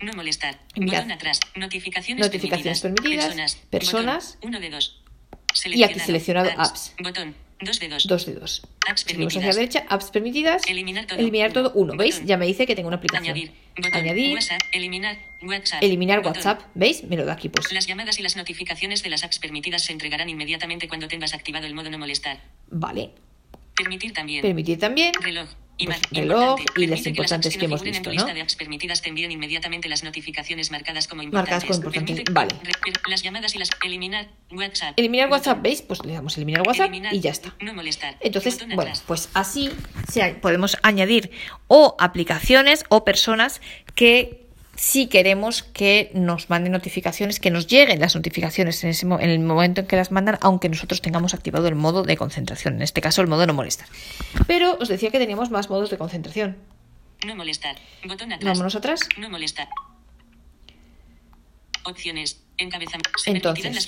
[0.00, 0.58] No molestar.
[0.76, 1.02] Mirad.
[1.02, 1.40] Botón atrás.
[1.54, 3.26] Notificaciones, Notificaciones permitidas.
[3.26, 3.56] Personas.
[3.70, 4.34] Personas.
[4.36, 4.48] Botón.
[4.48, 5.03] Uno de dos.
[5.66, 6.94] Y aquí seleccionado apps.
[7.00, 7.34] Botón.
[7.60, 8.06] Dos de dos.
[8.06, 8.62] Dos de dos.
[8.88, 9.84] Apps Seguimos hacia la derecha.
[9.88, 10.62] Apps permitidas.
[10.66, 11.18] Eliminar todo.
[11.18, 11.72] Eliminar todo.
[11.74, 11.96] Uno.
[11.96, 12.16] ¿Veis?
[12.16, 12.28] Botón.
[12.28, 13.34] Ya me dice que tengo una aplicación.
[13.34, 13.52] Añadir.
[13.76, 13.94] Botón.
[13.94, 14.34] Añadir.
[14.34, 14.60] WhatsApp.
[14.72, 15.18] Eliminar.
[15.42, 15.82] WhatsApp.
[15.82, 16.32] Eliminar Botón.
[16.34, 16.60] WhatsApp.
[16.74, 17.04] ¿Veis?
[17.04, 17.72] Me lo da aquí pues.
[17.72, 21.66] Las llamadas y las notificaciones de las apps permitidas se entregarán inmediatamente cuando tengas activado
[21.66, 22.40] el modo no molestar.
[22.70, 23.10] Vale.
[23.74, 24.42] Permitir también.
[24.42, 25.12] Permitir también.
[25.20, 25.48] Reloj.
[25.76, 26.00] Pues,
[26.76, 28.12] y las importantes que hemos visto, ¿no?
[28.12, 31.76] lista de apps permitidas te envíen inmediatamente las notificaciones marcadas como Marcadas importantes.
[31.78, 32.54] como importantes, Permite- vale.
[32.62, 34.94] re- per- las llamadas y las eliminar WhatsApp.
[34.96, 35.38] Eliminar Botón.
[35.40, 35.82] WhatsApp, ¿veis?
[35.82, 37.54] Pues le damos eliminar WhatsApp Eliminar, y ya está.
[37.60, 38.16] No molestar.
[38.20, 39.70] Entonces, bueno, pues así
[40.40, 41.32] podemos añadir
[41.66, 43.60] o aplicaciones o personas
[43.96, 44.43] que
[44.76, 49.40] sí queremos que nos manden notificaciones, que nos lleguen las notificaciones en, ese, en el
[49.40, 53.00] momento en que las mandan, aunque nosotros tengamos activado el modo de concentración, en este
[53.00, 53.88] caso el modo no molestar.
[54.46, 56.56] Pero os decía que teníamos más modos de concentración.
[57.26, 57.76] No molestar.
[58.06, 58.52] Botón atrás.
[58.52, 59.00] Vámonos atrás.
[59.16, 59.68] No molestar.
[61.84, 62.43] Opciones.
[62.56, 63.86] Entonces,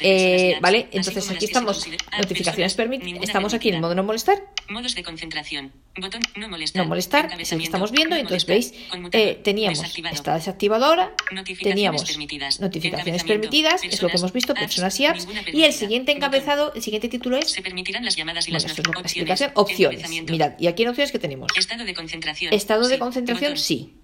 [0.00, 1.86] Eh, vale, entonces aquí estamos.
[2.18, 3.22] Notificaciones permitidas.
[3.22, 4.38] Estamos aquí en modo no molestar.
[4.68, 5.72] Modos de concentración.
[6.00, 6.82] Botón no molestar.
[6.82, 8.16] No molestar, es el que Encabezamiento, estamos viendo.
[8.16, 8.72] Entonces, veis,
[9.12, 9.82] eh, teníamos,
[10.12, 11.14] está desactivado ahora.
[11.32, 12.60] Notificaciones Teníamos permitidas.
[12.60, 15.26] notificaciones permitidas, es lo que hemos visto, personas y apps.
[15.52, 17.50] Y el siguiente encabezado, el siguiente título es.
[17.50, 19.12] Se permitirán las llamadas y Bueno, las esto es lo- opciones.
[19.40, 20.30] explicación, opciones.
[20.30, 21.48] Mirad, y aquí en opciones que tenemos.
[21.56, 22.52] Estado de concentración.
[22.54, 23.00] Estado de Sí.
[23.00, 23.64] concentración, Botón.
[23.64, 23.94] sí.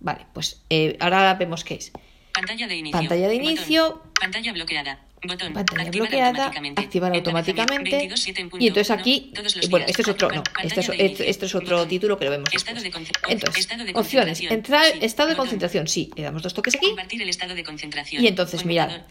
[0.00, 1.92] Vale, pues eh, ahora vemos qué es.
[2.32, 2.98] Pantalla de inicio.
[3.00, 4.00] Pantalla de Botón.
[4.20, 4.98] Pantalla bloqueada.
[5.22, 5.52] Botón.
[5.52, 6.82] Pantalla Activar bloqueada, automáticamente.
[6.82, 8.08] activar automáticamente.
[8.08, 8.64] 22.7 en punto.
[8.64, 11.76] Y entonces aquí, eh, bueno, este es otro, no, este es, este- este es otro
[11.76, 11.88] Botón.
[11.90, 12.86] título que lo vemos Estado de
[13.28, 14.98] Entonces, estado de opciones, entrar, Sí.
[15.02, 15.46] estado de Botón.
[15.46, 16.86] concentración, sí, le damos dos toques aquí.
[16.86, 18.24] Compartir el estado de concentración.
[18.24, 19.02] Y entonces, mirad,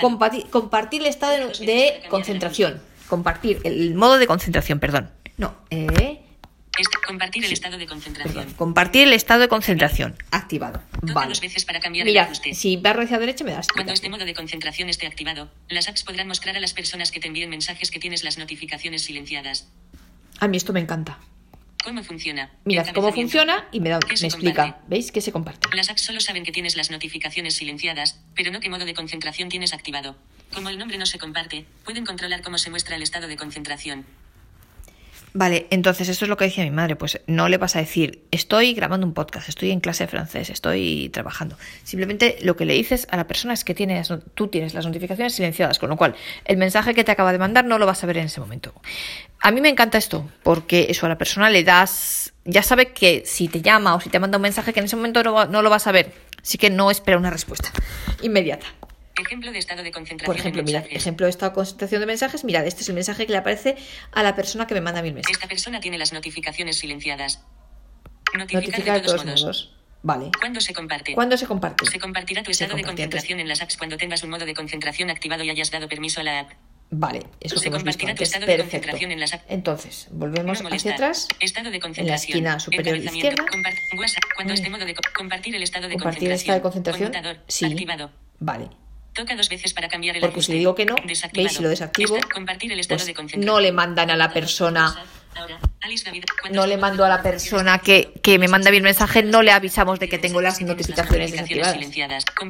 [0.00, 2.82] compartir, compartir el estado de, de concentración.
[3.08, 5.10] Compartir el modo de concentración, perdón.
[5.38, 6.20] No, eh,
[6.78, 8.34] Este- compartir el estado de concentración.
[8.34, 8.54] perdón.
[8.54, 10.16] Compartir el estado de concentración.
[10.30, 10.82] Activado.
[11.02, 11.28] Vale.
[11.28, 12.54] dos veces para cambiar el Mira, ajuste.
[12.54, 13.68] si barro hacia derecha me das.
[13.68, 17.20] Cuando este modo de concentración esté activado, las apps podrán mostrar a las personas que
[17.20, 19.68] te envíen mensajes que tienes las notificaciones silenciadas.
[20.40, 21.18] A mí esto me encanta.
[21.84, 22.50] ¿Cómo funciona?
[22.64, 24.62] Mirad cómo funciona y me, da, ¿Qué se me explica.
[24.62, 24.84] comparte?
[24.88, 25.68] ¿Veis que se comparte?
[25.76, 29.50] Las apps solo saben que tienes las notificaciones silenciadas, pero no qué modo de concentración
[29.50, 30.16] tienes activado.
[30.54, 34.06] Como el nombre no se comparte, pueden controlar cómo se muestra el estado de concentración.
[35.36, 38.22] Vale, entonces esto es lo que decía mi madre, pues no le vas a decir,
[38.30, 41.58] estoy grabando un podcast, estoy en clase de francés, estoy trabajando.
[41.82, 45.34] Simplemente lo que le dices a la persona es que tienes, tú tienes las notificaciones
[45.34, 48.06] silenciadas, con lo cual el mensaje que te acaba de mandar no lo vas a
[48.06, 48.72] ver en ese momento.
[49.40, 53.24] A mí me encanta esto, porque eso a la persona le das, ya sabe que
[53.26, 55.62] si te llama o si te manda un mensaje que en ese momento no, no
[55.62, 57.72] lo vas a ver, así que no espera una respuesta
[58.22, 58.66] inmediata.
[59.16, 62.42] Ejemplo de estado de concentración Por ejemplo, en mirad, ejemplo de esta concentración de mensajes,
[62.44, 63.76] mirad, este es el mensaje que le aparece
[64.12, 65.36] a la persona que me manda mil mensajes.
[65.36, 67.44] Esta persona tiene las notificaciones silenciadas.
[68.36, 69.76] Notificar, Notificar de todos modos.
[70.02, 70.30] Vale.
[70.38, 71.14] ¿Cuándo se comparte?
[71.14, 71.86] ¿Cuándo se comparte?
[71.86, 75.08] Se compartirá tu estado de concentración en las apps cuando tengas un modo de concentración
[75.10, 76.50] activado y hayas dado permiso a la app.
[76.90, 78.28] Vale, eso Se que hemos visto antes.
[78.28, 78.70] estado de Perfecto.
[78.72, 79.44] concentración en las apps.
[79.48, 81.28] Entonces, volvemos No hacia atrás.
[81.40, 82.30] Estado de En la concentración.
[82.30, 83.44] esquina superior izquierda.
[83.46, 84.22] Compart- WhatsApp.
[84.34, 87.12] Cuando este modo de co- compartir el estado de Compartir el estado de concentración.
[87.48, 87.64] Sí.
[87.64, 88.10] Activado.
[88.40, 88.68] Vale.
[89.14, 90.46] Toca dos veces para cambiar el Porque ajuste.
[90.46, 91.44] si le digo que no, Desactivado.
[91.46, 94.32] veis, si lo desactivo, Esta- compartir el estado pues de no le mandan a la
[94.32, 94.94] persona-
[95.36, 98.70] Ahora, Alice David, cuando No este le mando a la persona que, que me manda
[98.70, 101.76] bien mensaje, no le avisamos de que tengo las notificaciones desactivadas.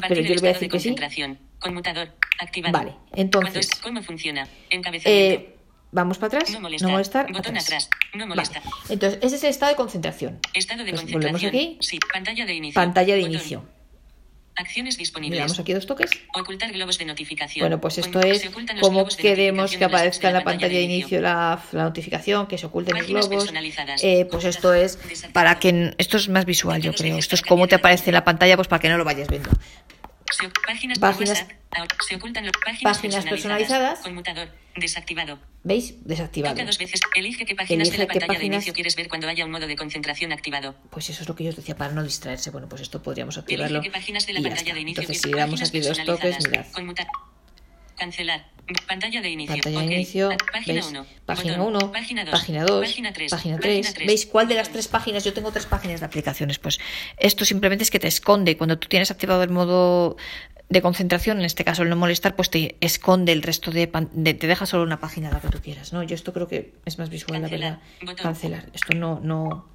[0.09, 0.89] Pero yo el le voy a decir de que sí.
[0.91, 1.39] concentración.
[1.61, 2.13] Conmutador.
[2.39, 2.73] Activado.
[2.77, 4.49] Vale, entonces- Cuando es- ¿Cómo funciona?
[4.71, 5.43] Encabezamiento.
[5.43, 5.51] Eh,
[5.93, 6.51] Vamos para atrás.
[6.51, 7.27] No molestar.
[7.31, 7.65] Botón atrás.
[7.67, 7.91] atrás.
[8.15, 8.63] No molestar.
[8.65, 8.77] Vale.
[8.89, 10.41] Entonces, ese es el estado de concentración.
[10.53, 11.41] Estado de Pues concentración.
[11.41, 11.79] volvemos aquí.
[11.81, 12.01] Sí.
[12.13, 12.75] Pantalla de inicio.
[12.75, 13.33] Pantalla de Botón.
[13.35, 13.65] inicio.
[14.57, 15.41] Acciones Le disponibles.
[15.41, 16.11] damos aquí dos toques.
[16.35, 17.65] Ocultar globos de notificación.
[17.65, 21.61] Bueno, pues esto Cuando es de queremos que aparezca en la pantalla de inicio la,
[21.73, 23.53] la notificación, que se oculten los globos.
[24.03, 24.99] Eh, pues esto es
[25.33, 27.19] para que esto es más visual, yo creo.
[27.19, 29.51] Esto es cómo te aparece en la pantalla, pues para que no lo vayas viendo.
[30.33, 31.91] Se páginas, por Páginas- WhatsApp.
[32.09, 33.99] Se ocultan los páginas, páginas personalizadas.
[34.01, 34.49] Conmutador.
[34.77, 35.39] Desactivado.
[35.63, 35.95] ¿Veis?
[36.05, 36.55] Desactivado.
[36.55, 37.01] Toca dos veces.
[37.15, 39.67] Elige qué páginas Elige de la pantalla de inicio quieres ver cuando haya un modo
[39.67, 40.75] de concentración activado.
[40.91, 42.51] Pues eso es lo que yo os decía para no distraerse.
[42.51, 43.79] Bueno, pues esto podríamos activarlo.
[43.79, 44.75] Elige qué páginas de la y ya pantalla está.
[44.75, 46.67] de inicio Entonces, si le damos aquí dos toques, mirad.
[46.73, 47.07] Conmutar.
[47.97, 48.47] Cancelar.
[48.87, 49.55] Pantalla de inicio.
[49.57, 49.93] Pantalla de Ok.
[49.93, 50.87] inicio, Página ¿veis?
[50.87, 51.07] 1.
[51.27, 52.31] Página 1, Página 2.
[52.33, 53.31] página 2, Página 3.
[53.31, 53.95] página 3.
[54.07, 55.23] ¿Veis cuál de las tres páginas?
[55.25, 56.59] Yo tengo tres páginas de aplicaciones.
[56.59, 56.79] Pues
[57.19, 58.57] esto simplemente es que te esconde.
[58.57, 60.17] Cuando tú tienes activado el modo
[60.71, 64.35] de concentración, en este caso el no molestar, pues te esconde el resto de, de-
[64.35, 66.03] te deja solo una página la que tú quieras, ¿no?
[66.03, 67.73] Yo esto creo que es más visual, la Cancelar.
[67.73, 67.87] verdad.
[68.01, 68.17] Botón.
[68.23, 68.67] Cancelar.
[68.73, 69.69] Esto no, no.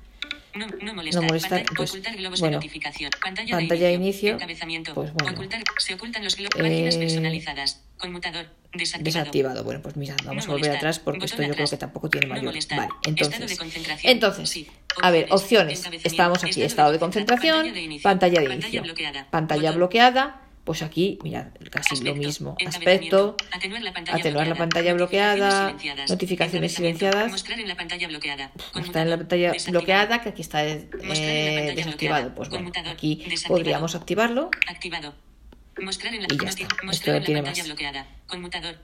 [0.55, 1.21] No, no molestar.
[1.21, 3.11] No molestar, Pantalla- entonces, ocultar globos bueno, de notificación.
[3.21, 4.33] Pantalla, pantalla de de inicio.
[4.33, 4.95] Encabezamiento.
[4.95, 5.31] pues bueno.
[5.33, 5.61] Ocultar.
[5.77, 6.55] Se ocultan los globos.
[6.59, 7.83] Páginas Eh, personalizadas.
[7.99, 8.47] Conmutador.
[8.71, 9.03] Desactivado.
[9.03, 9.63] Desactivado.
[9.63, 12.09] Bueno, pues mira, vamos No a volver atrás porque Botón esto yo creo que tampoco
[12.09, 12.53] tiene mayor.
[12.69, 13.59] Vale, entonces.
[14.03, 14.67] Entonces, Sí.
[15.01, 15.83] a ver, Opciones.
[16.03, 17.55] Estábamos aquí, Estado de concentración.
[17.57, 18.03] Pantalla de inicio.
[18.03, 18.83] pantalla de Pantalla inicio.
[18.83, 19.27] bloqueada.
[19.31, 19.75] Pantalla Botón.
[19.77, 20.41] bloqueada.
[20.65, 22.55] Pues aquí, mirad, casi lo mismo.
[22.67, 23.35] Aspecto.
[23.51, 24.69] Atenuar la pantalla Atenuar la bloqueada.
[24.69, 25.71] pantalla bloqueada.
[25.71, 26.09] Notificaciones silenciadas.
[26.11, 26.99] Notificaciones Encabezamiento.
[26.99, 27.31] silenciadas.
[27.31, 28.51] Mostrar en la pantalla bloqueada.
[28.75, 32.35] Está en la pantalla bloqueada, que aquí está eh, Mostrar desactivado.
[32.35, 34.51] Pues bueno, aquí podríamos activarlo.
[34.67, 35.15] Activado.
[35.81, 36.67] Mostrar en la, Y ya está.
[36.91, 37.59] Esto no tiene más.
[38.27, 38.75] Conmutador.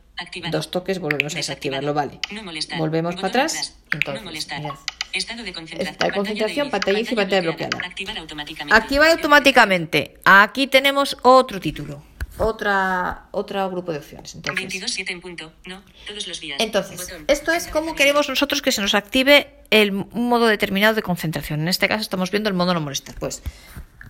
[0.51, 2.19] Dos toques, volvemos a desactivarlo, vale.
[2.31, 2.41] No.
[2.77, 3.75] Volvemos para atrás.
[3.91, 4.61] No Entonces, molestar.
[4.61, 4.75] mirad.
[5.13, 6.11] Estado de concentración.
[6.13, 7.77] Concentración, pantalla y pantalla bloqueada.
[7.85, 8.75] Activar automáticamente.
[8.75, 10.19] Activar automáticamente.
[10.25, 12.03] Aquí tenemos otro título.
[12.37, 14.35] Otra, otro grupo de opciones.
[14.35, 15.53] Entonces, 22.7 en punto.
[15.65, 16.59] No, todos los días.
[16.59, 17.23] Entonces, Botón.
[17.29, 21.59] esto es cómo queremos nosotros que se nos active el, un modo determinado de concentración.
[21.61, 23.15] En este caso estamos viendo el modo no molestar.
[23.19, 23.41] Pues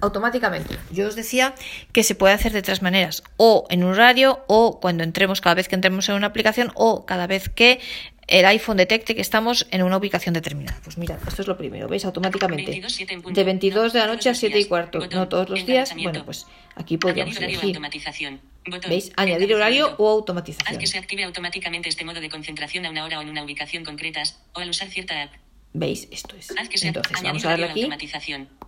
[0.01, 0.77] automáticamente.
[0.91, 1.55] Yo os decía
[1.91, 3.23] que se puede hacer de tres maneras.
[3.37, 7.05] O en un horario, o cuando entremos, cada vez que entremos en una aplicación, o
[7.05, 7.79] cada vez que
[8.27, 10.79] el iPhone detecte que estamos en una ubicación determinada.
[10.83, 12.05] Pues mira, esto es lo primero, ¿veis?
[12.05, 12.65] Automáticamente.
[12.71, 13.39] 22, siete en punto.
[13.39, 14.99] De 22 de la No, noche a todos los 7 y cuarto.
[14.99, 15.19] Botón.
[15.19, 15.93] No todos los días.
[15.95, 16.45] Bueno, pues
[16.75, 17.75] aquí podríamos Añadir horario o elegir.
[17.75, 18.41] automatización.
[18.67, 18.89] Botón.
[18.89, 19.11] ¿Veis?
[19.15, 20.79] Añadir horario o Haz automatización.
[20.79, 23.85] que se active automáticamente este modo de concentración a una hora o en una ubicación
[23.85, 25.31] concretas, o al usar cierta app.
[25.77, 26.07] ¿Veis?
[26.09, 26.51] Esto es.
[26.83, 27.89] Entonces, vamos a darle aquí.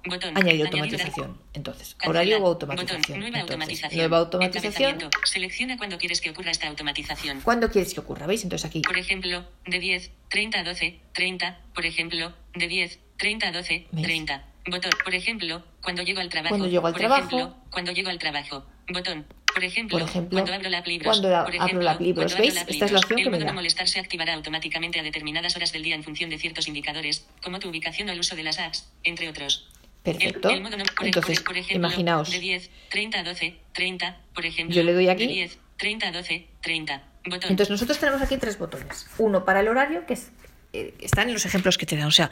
[0.06, 0.38] Botón.
[0.38, 1.38] Añadir automatización.
[1.54, 2.72] Entonces, horario o Botón.
[2.72, 3.20] automatización.
[3.20, 4.00] Nueva Entonces, automatización.
[4.00, 5.10] nueva automatización.
[5.24, 7.40] Selecciona cuándo quieres que ocurra esta automatización.
[7.42, 8.28] ¿Cuándo quieres que ocurra?
[8.28, 8.44] ¿Veis?
[8.44, 8.82] Entonces aquí.
[8.82, 11.60] Por ejemplo, de 10, 30 a 12, 30.
[11.74, 14.06] Por ejemplo, de 10, 30 a 12, ¿Veis?
[14.06, 14.46] 30.
[14.70, 14.92] Botón.
[15.06, 16.50] Por ejemplo, cuando llego al trabajo.
[16.50, 17.26] Cuando llego al Por trabajo.
[17.38, 18.66] ejemplo, cuando llego al trabajo.
[18.90, 19.26] Botón.
[19.58, 21.08] Por ejemplo, Por ejemplo, cuando abro la app libros.
[21.12, 22.54] cuando la- Por abro ejemplo, la app libros, cuando abro ¿veis?
[22.56, 23.52] la app Esta es la opción que el me modo da.
[23.52, 27.26] no molestar se activará automáticamente a determinadas horas del día en función de ciertos indicadores,
[27.42, 29.68] como tu ubicación o el uso de las apps, entre otros.
[30.04, 30.50] Perfecto.
[30.50, 32.30] El- el modo no- por- Entonces, por ejemplo, imaginaos.
[32.32, 34.18] De 10, 30 a 12, 30.
[34.36, 35.26] Por ejemplo, Yo le doy aquí.
[35.26, 37.04] De 10, 30 a 12, 30.
[37.26, 37.50] Botón.
[37.50, 39.08] Entonces nosotros tenemos aquí tres botones.
[39.18, 40.32] Uno para el horario, que es,
[40.72, 42.08] eh, están en los ejemplos que te dan.
[42.08, 42.30] O sea,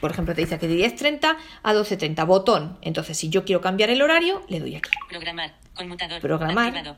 [0.00, 2.78] por ejemplo, te dice que de 10.30 a 12.30, botón.
[2.80, 4.88] Entonces, si yo quiero cambiar el horario, le doy aquí.
[5.10, 5.54] Programar.
[5.80, 6.20] Conmutador.
[6.20, 6.66] Programar.
[6.68, 6.96] Activado.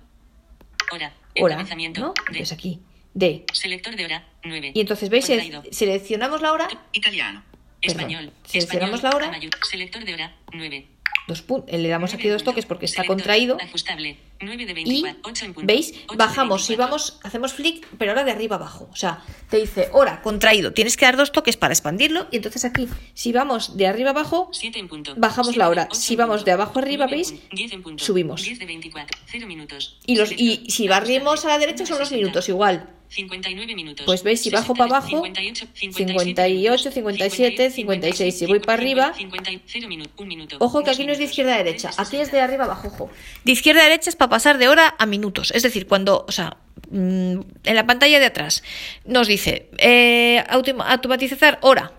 [1.41, 1.57] Hora.
[1.99, 2.15] ¿no?
[2.29, 2.81] Entonces aquí,
[3.15, 3.45] de.
[3.53, 4.27] Selector de hora.
[4.45, 4.73] 9.
[4.75, 5.27] Y entonces, ¿veis?
[5.27, 5.63] Contraído.
[5.71, 7.43] Seleccionamos la hora, Italiano.
[7.81, 8.01] Perdón.
[8.01, 8.33] Español.
[8.45, 9.41] Seleccionamos Español, la hora.
[9.71, 10.37] Selector de hora.
[10.53, 10.87] 9.
[11.29, 13.57] dos pun- le damos aquí dos toques porque está contraído.
[13.63, 14.17] Ajustable.
[14.43, 15.21] 9 de Y 24.
[15.23, 15.67] 8 en punto.
[15.67, 16.85] veis, 8 de bajamos, si 24.
[16.87, 18.89] vamos, hacemos flick, pero ahora de arriba abajo.
[18.93, 20.73] O sea, te dice hora, contraído.
[20.73, 22.27] Tienes que dar dos toques para expandirlo.
[22.31, 25.15] Y entonces aquí, si vamos de arriba abajo, 7 en punto.
[25.17, 25.89] Bajamos 7 la hora.
[25.93, 27.33] Si vamos de abajo arriba, 9 en ¿veis?
[27.33, 27.57] punto.
[27.57, 28.05] 10 en punto.
[28.05, 28.43] Subimos.
[28.43, 29.19] 10 de 24.
[29.27, 29.99] 0 minutos.
[30.07, 32.17] y, los, y si barrimos a la derecha son los 60.
[32.17, 32.89] minutos igual.
[33.13, 34.07] 59 minutos.
[34.07, 38.39] Pues veis, si bajo para abajo, 58, 58, 57, 56.
[38.39, 40.57] Si voy para arriba, 50, 0 minuto, 1 minuto.
[40.61, 42.37] Ojo que aquí no es de izquierda a derecha, aquí es 60.
[42.37, 43.11] de arriba abajo, ojo.
[43.45, 45.53] De izquierda a derecha es para pasar de hora a minutos.
[45.55, 46.57] Es decir, cuando, o sea,
[46.91, 48.63] mm, en la pantalla de atrás
[49.05, 51.93] nos dice eh, autom- automatizar hora,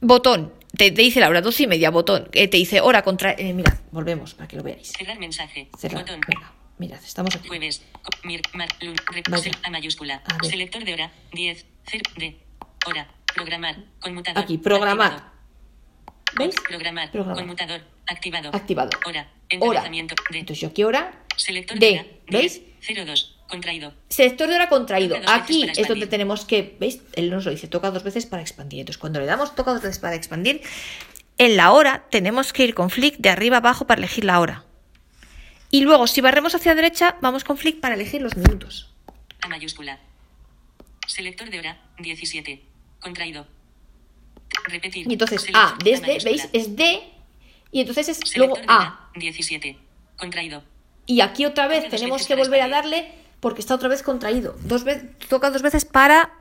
[0.00, 3.32] botón, te, te dice la hora, 12 y media, botón, eh, te dice hora contra.
[3.36, 4.92] Eh, mirad, volvemos para que lo veáis.
[4.96, 5.68] Cerrar mensaje.
[5.78, 6.02] Cerrar.
[6.04, 6.20] Botón.
[6.26, 7.48] Venga, mirad, estamos aquí.
[7.48, 7.82] Jueves.
[8.24, 8.96] Mir, mar, lun,
[9.62, 10.22] A mayúscula.
[10.24, 10.42] A.
[10.44, 11.10] Selector de hora.
[11.32, 11.66] 10.
[11.86, 12.38] Cer, de.
[12.86, 13.08] Hora.
[13.34, 13.76] Programar.
[14.00, 14.42] Conmutador.
[14.42, 15.12] Aquí, programar.
[15.12, 15.32] activado.
[16.38, 16.54] ¿Veis?
[16.66, 17.10] Programar.
[17.10, 17.36] Programar.
[17.36, 17.80] Conmutador.
[18.08, 18.50] Activado.
[18.54, 18.90] Activado.
[19.06, 19.28] Hora.
[19.60, 19.82] Hora.
[19.82, 20.38] De.
[20.38, 22.62] Entonces yo aquí hora, Selector de, hora, ¿veis?
[22.88, 23.36] 02.
[23.48, 23.94] Contraído.
[24.08, 25.16] Sector de hora contraído.
[25.26, 27.00] Aquí es donde tenemos que, ¿veis?
[27.14, 28.80] Él nos lo dice, toca dos veces para expandir.
[28.80, 30.62] Entonces, cuando le damos toca dos veces para expandir,
[31.38, 34.64] en la hora tenemos que ir con flick de arriba abajo para elegir la hora.
[35.70, 38.90] Y luego, si barremos hacia derecha, vamos con flick para elegir los minutos.
[39.42, 39.98] A mayúscula.
[41.06, 41.80] Selector de hora.
[41.98, 42.62] 17.
[43.00, 43.46] Contraído.
[44.64, 45.06] Repetir.
[45.08, 46.30] Y entonces, Selector A, desde, mayúscula.
[46.30, 46.48] ¿veis?
[46.52, 47.02] Es D,
[47.72, 48.76] y entonces es Selector luego A.
[48.78, 49.00] hora.
[49.14, 49.76] 17.
[50.16, 50.62] Contraído.
[51.06, 53.10] Y aquí otra vez tenemos que volver a darle
[53.40, 54.56] porque está otra vez contraído.
[54.62, 56.32] Dos veces, toca dos veces para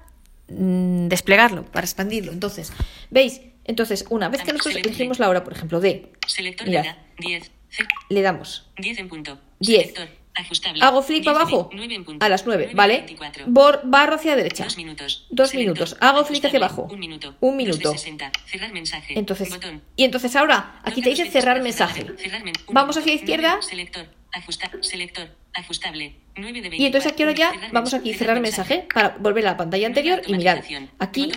[0.50, 2.32] mm, desplegarlo, para expandirlo.
[2.32, 2.74] Entonces,
[3.10, 3.42] ¿veis?
[3.66, 6.84] Entonces, una vez que nosotros elegimos la hora, por ejemplo, de, Selector Mirad.
[6.84, 7.06] de hora.
[7.20, 7.52] 10.
[7.70, 9.40] Ce- le damos 10 en punto.
[9.60, 9.94] 10.
[10.38, 10.84] Ajustable.
[10.84, 12.26] Hago flick 10 para abajo 9 en punto.
[12.26, 12.98] a las 9, 9 ¿vale?
[13.00, 13.46] 24.
[13.48, 14.64] Bor- barro hacia derecha.
[14.66, 15.26] Dos minutos.
[15.30, 15.74] Dos Selector.
[15.76, 15.98] minutos.
[16.00, 16.88] Hago flick hacia abajo.
[16.92, 17.36] Un minuto.
[17.40, 17.92] Un Dos de minuto.
[17.92, 18.32] 60.
[18.46, 19.18] Cerrar mensaje.
[19.18, 19.82] Entonces, Botón.
[19.96, 22.06] y entonces ahora aquí te dice cerrar mensaje.
[22.18, 24.06] Cerrar men- un Vamos hacia la izquierda Selector.
[24.34, 25.30] Ajusta, selector.
[25.54, 26.16] Ajustable.
[26.36, 26.84] 9 de 24.
[26.84, 30.22] y entonces aquí ahora ya vamos aquí cerrar mensaje para volver a la pantalla anterior
[30.28, 30.58] y mirad.
[30.58, 30.92] automatización.
[31.00, 31.32] Aquí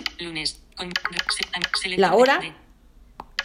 [1.97, 2.39] La hora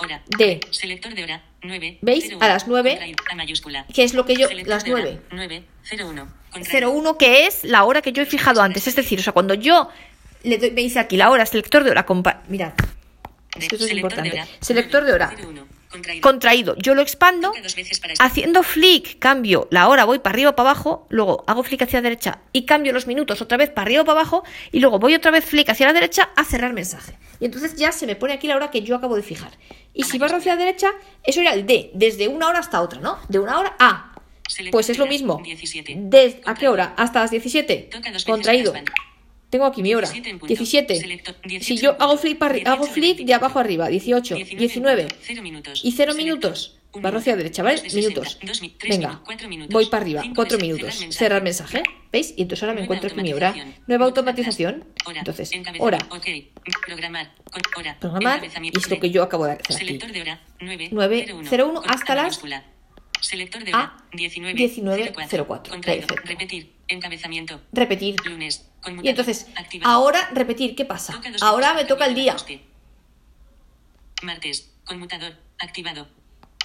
[0.01, 0.22] hora.
[0.38, 1.42] de- Selector de hora.
[1.62, 1.99] 9.
[2.01, 2.30] ¿Veis?
[2.40, 3.86] A las 9, A mayúscula.
[3.92, 5.20] que es lo que yo Selector las de hora, 9.
[5.32, 5.64] 9.
[5.99, 6.28] 01.
[6.55, 8.86] 01 que es la hora que yo he fijado antes.
[8.86, 9.88] Es decir, o sea, cuando yo
[10.42, 12.07] le doy, me dice aquí la hora, selector de hora,
[12.49, 12.72] mirad,
[13.59, 14.42] es que esto es importante.
[14.61, 15.34] Selector de hora,
[16.20, 16.76] contraído.
[16.76, 17.53] Yo lo expando,
[18.18, 22.01] haciendo flick, cambio la hora, voy para arriba o para abajo, luego hago flick hacia
[22.01, 24.99] la derecha y cambio los minutos otra vez para arriba o para abajo y luego
[24.99, 27.18] voy otra vez flick hacia la derecha a cerrar mensaje.
[27.41, 29.53] Y entonces ya se me pone aquí la hora que yo acabo de fijar.
[29.93, 33.01] Y si barro hacia la derecha, eso era el D, desde una hora hasta otra,
[33.01, 33.18] ¿no?
[33.28, 34.12] De una hora a.
[34.70, 35.41] Pues es lo mismo.
[35.43, 35.95] 17.
[35.99, 36.95] ¿De a qué hora?
[36.97, 37.89] Hasta las 17.
[37.91, 38.72] Toca dos veces Contraído.
[39.51, 40.09] Tengo aquí mi hora.
[40.09, 40.49] 17 en punto.
[40.49, 40.97] 17.
[41.01, 41.36] Selector.
[41.42, 43.36] Si 18 yo hago flick, para, 18 hago flick de 24.
[43.47, 45.09] abajo arriba, 18, 19.
[45.22, 45.80] 0 minutos.
[45.84, 46.16] Y 0 Selector.
[46.16, 46.72] minutos.
[46.99, 47.74] Barro hacia la derecha, ¿vale?
[47.76, 48.20] Dos de 60.
[48.22, 48.38] Minutos.
[48.88, 49.22] Venga,
[49.70, 50.22] voy para arriba.
[50.22, 51.07] Cinco 4 de- minutos.
[51.11, 51.82] cerrar mensaje.
[52.11, 52.32] ¿Veis?
[52.38, 53.55] Y entonces ahora me encuentro aquí mi hora.
[53.86, 54.84] Nueva automatización.
[55.14, 55.99] Entonces, hora.
[56.86, 57.32] Programar.
[58.01, 58.42] Con.
[58.62, 59.01] Y es lo De.
[59.01, 59.84] que yo acabo de hacer aquí.
[59.86, 60.40] Selector de hora.
[60.61, 60.88] 9.
[60.90, 62.40] 9, 01, Con- hasta A las.
[63.20, 63.96] Selector de A, hora.
[64.12, 64.54] 19.
[64.54, 65.44] 19, 04.
[65.46, 65.72] 04.
[65.72, 66.06] Contraído.
[66.06, 66.30] Perfecto.
[66.30, 66.72] Repetir.
[66.88, 67.60] Encabezamiento.
[67.72, 68.16] Repetir.
[68.24, 68.68] Lunes.
[69.02, 69.92] Y entonces, Activado.
[69.92, 70.76] ahora repetir.
[70.76, 71.20] ¿Qué pasa?
[71.40, 72.36] Ahora me toca el día.
[74.22, 74.72] Martes.
[74.84, 75.34] Conmutador.
[75.58, 76.08] Activado.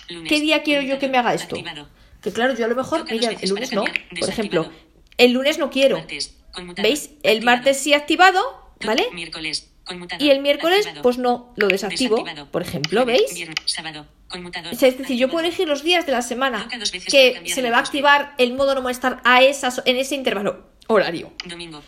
[0.09, 0.29] Lunes.
[0.29, 1.55] ¿Qué día quiero yo que me haga esto?
[1.55, 1.89] Activado.
[2.21, 3.83] Que claro, yo a lo mejor, mira, el lunes no.
[4.19, 4.71] Por ejemplo,
[5.17, 5.97] el lunes no quiero.
[5.97, 6.37] Martes.
[6.77, 7.11] ¿Veis?
[7.23, 7.45] El Activado.
[7.45, 8.39] martes sí activado,
[8.85, 9.07] ¿vale?
[9.13, 9.71] Miércoles.
[10.19, 12.23] Y el miércoles, pues no, lo desactivo.
[12.51, 13.33] Por ejemplo, ¿veis?
[13.33, 14.05] viernes, sábado.
[14.31, 14.73] Conmutador.
[14.73, 15.47] O sea, es decir, yo puedo Activado.
[15.47, 16.67] elegir los días de la semana
[17.09, 20.15] que se me el va a activar el modo no molestar a esas, en ese
[20.15, 21.31] intervalo horario.
[21.45, 21.81] Domingo.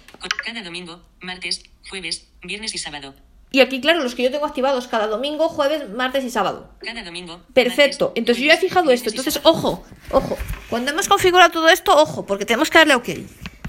[0.45, 3.13] Cada domingo, martes, jueves, viernes y sábado.
[3.51, 6.71] Y aquí, claro, los que yo tengo activados cada domingo, jueves, martes y sábado.
[6.83, 7.41] Cada domingo.
[7.53, 8.05] Perfecto.
[8.07, 9.09] martes, Entonces yo ya he fijado esto.
[9.09, 10.37] Entonces, ojo, ojo.
[10.69, 13.09] Cuando hemos configurado todo esto, ojo, porque tenemos que darle OK.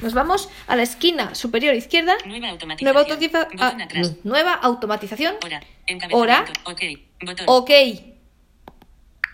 [0.02, 2.16] Nos vamos a la esquina superior izquierda.
[2.26, 2.94] Nueva automatización.
[2.94, 5.34] Nueva, automatiza- ah, nueva automatización.
[6.12, 6.46] Hora.
[6.64, 6.80] Ok.
[7.22, 7.44] Botón.
[7.48, 7.70] OK.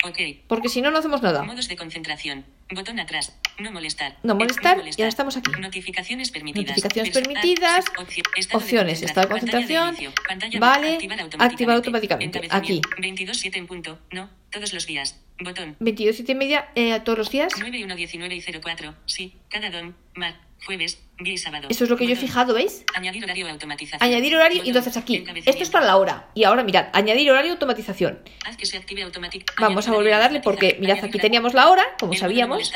[0.03, 0.17] Ok.
[0.47, 1.43] Porque si no, no hacemos nada.
[1.43, 2.45] Modos de concentración.
[2.73, 3.37] Botón atrás.
[3.59, 4.17] No molestar.
[4.23, 5.51] No molestar, y ahora estamos aquí.
[5.59, 6.69] Notificaciones permitidas.
[6.69, 7.85] Notificaciones permitidas,
[8.35, 9.95] estado de opciones, estado de concentración.
[10.27, 10.97] Pantalla vale,
[11.37, 12.47] activar automáticamente.
[12.49, 12.81] Aquí.
[12.97, 13.99] 22.7 en punto.
[14.11, 14.29] No.
[14.49, 15.19] Todos los días.
[15.39, 15.75] Botón.
[15.79, 17.53] 22, 7 y media eh, todos los días.
[17.57, 18.95] 9, 1, 19 y 04.
[19.05, 19.35] Sí.
[19.49, 19.95] Cada don.
[20.15, 20.39] Mar.
[20.65, 21.01] Jueves.
[21.19, 21.67] Día y sábado.
[21.69, 22.83] Eso es lo que yo he fijado, ¿veis?
[22.95, 24.01] Añadir horario automatización.
[24.01, 25.23] Añadir horario y entonces aquí.
[25.45, 26.29] Esto es para la hora.
[26.33, 28.19] Y ahora mirad, añadir horario automatización.
[28.45, 29.05] Haz que se active.
[29.59, 32.71] Vamos a volver a darle porque mirad, aquí teníamos la hora, como sabíamos.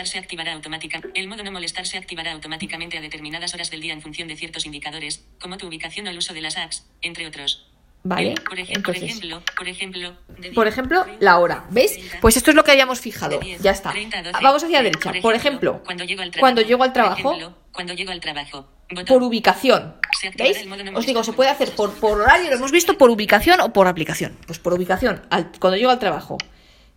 [1.13, 4.36] El modo no molestar se activará automáticamente a determinadas horas del día en función de
[4.36, 7.67] ciertos indicadores, como tu ubicación o el uso de las apps, entre otros.
[8.08, 9.03] Vale, por, ej- por entonces.
[9.03, 10.16] ejemplo, por ejemplo,
[10.53, 11.66] Por ejemplo, la hora.
[11.72, 11.97] ¿Veis?
[12.22, 13.39] Pues esto es lo que habíamos fijado.
[13.39, 13.89] De 10, Ya está.
[13.89, 14.39] 30 a 12.
[14.43, 15.12] Vamos hacia la derecha.
[15.24, 16.43] Por ejemplo, cuando llego al trabajo.
[16.51, 19.95] cuando llego al Por trabajo, ejemplo, por ubicación.
[20.38, 20.60] ¿Veis?
[20.93, 23.88] Os digo, se puede hacer por, por horario, lo hemos visto, por ubicación o por
[23.88, 24.38] aplicación.
[24.45, 26.38] Pues por ubicación, al- cuando llego al trabajo.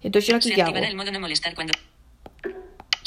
[0.02, 0.68] Entonces yo aquí qué hago.
[0.68, 1.72] activará el modo no molestar cuando.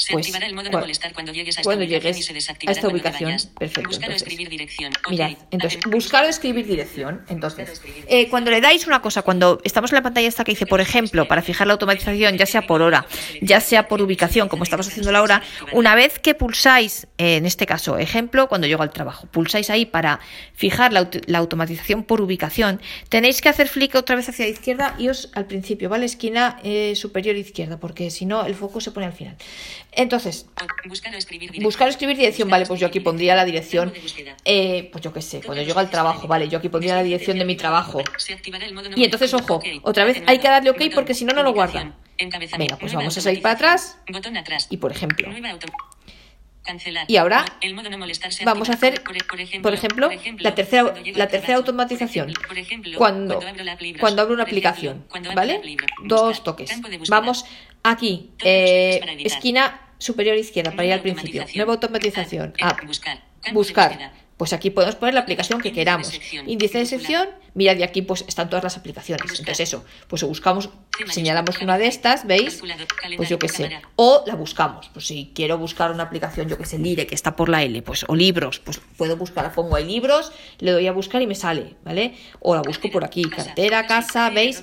[0.02, 2.32] Se Pues, activará el modo no molestar cuando llegues a esta cuando llegues y se
[2.32, 3.36] a esta ubicación.
[3.56, 4.22] Perfecto, Buscar o entonces.
[4.22, 4.92] escribir dirección.
[5.08, 7.22] Mirad, entonces, buscar o escribir dirección.
[7.28, 10.66] Entonces, eh, cuando le dais una cosa, cuando estamos en la pantalla esta que dice,
[10.66, 13.06] por ejemplo, para fijar la automatización, ya sea por hora,
[13.42, 15.40] ya sea por ubicación, como estamos haciendo ahora,
[15.70, 19.86] una vez que pulsáis, eh, en este caso, ejemplo, cuando llego al trabajo, pulsáis ahí
[19.86, 20.18] para
[20.52, 24.96] fijar la, la automatización por ubicación, tenéis que hacer flick otra vez hacia la izquierda
[24.98, 26.06] y os al principio, ¿vale?
[26.06, 29.36] Esquina eh, superior izquierda, porque si no, el foco se pone al final.
[29.94, 30.46] Entonces,
[30.86, 31.64] Buscar o escribir dirección.
[31.64, 33.92] Buscar o escribir dirección, vale, pues yo aquí pondría la dirección,
[34.44, 37.38] eh, pues yo qué sé, cuando llego al trabajo, vale, yo aquí pondría la dirección
[37.38, 38.02] de mi trabajo.
[38.96, 41.82] Y entonces, ojo, otra vez hay que darle OK porque si no, no lo guarda.
[41.82, 42.02] Ubicación.
[42.18, 42.74] Encabezamiento.
[42.74, 43.98] Venga, pues vamos a seguir para atrás.
[44.70, 45.28] Y por ejemplo,
[46.62, 47.06] Cancelar.
[47.08, 50.54] Y ahora el modo no molestar se vamos a hacer, por, por ejemplo, por la
[50.54, 52.32] tercera, la tercera automatización.
[52.46, 54.00] Por ejemplo, Cuando, abro la app Libros.
[54.00, 55.76] cuando abro una ejemplo, aplicación, cuando abro la ¿vale?
[56.04, 56.70] Dos toques.
[57.08, 57.44] Vamos
[57.82, 61.44] aquí, eh, esquina superior izquierda para ir al principio.
[61.54, 62.54] Nueva automatización.
[62.60, 62.76] Ah,
[63.44, 64.12] Ah, buscar.
[64.42, 64.48] De.
[64.52, 66.20] Pues aquí podemos poner la aplicación que Índice de queramos.
[66.46, 69.22] Índice de sección, mirad, y aquí pues están todas las aplicaciones.
[69.22, 69.40] Buscar.
[69.40, 70.68] Entonces eso, pues buscamos,
[71.08, 72.60] señalamos una de estas, ¿veis?
[73.16, 73.70] Pues yo qué sé.
[73.96, 74.90] O la buscamos.
[74.92, 77.82] Pues si quiero buscar una aplicación, yo qué sé, Lire, que está por la L,
[77.82, 81.34] pues o libros, pues puedo buscar, pongo ahí libros, le doy a buscar y me
[81.34, 82.14] sale, ¿vale?
[82.40, 84.62] O la busco por aquí, cartera, casa, sí, ¿veis?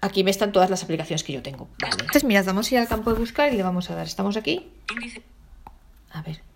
[0.00, 1.68] Aquí me están todas las aplicaciones que yo tengo.
[1.80, 1.94] Vale.
[1.98, 4.06] Entonces, mirad, vamos a ir al campo de buscar y le vamos a dar.
[4.06, 4.70] Estamos aquí.
[6.12, 6.47] A ver.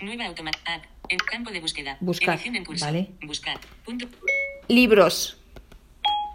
[0.00, 0.56] Nueva automat.
[0.64, 0.84] App.
[1.08, 1.96] En campo de búsqueda.
[2.00, 2.84] Buscar, Edición en curso.
[2.84, 3.10] vale.
[3.22, 3.58] Buscar.
[3.84, 4.06] Punto.
[4.68, 5.36] Libros.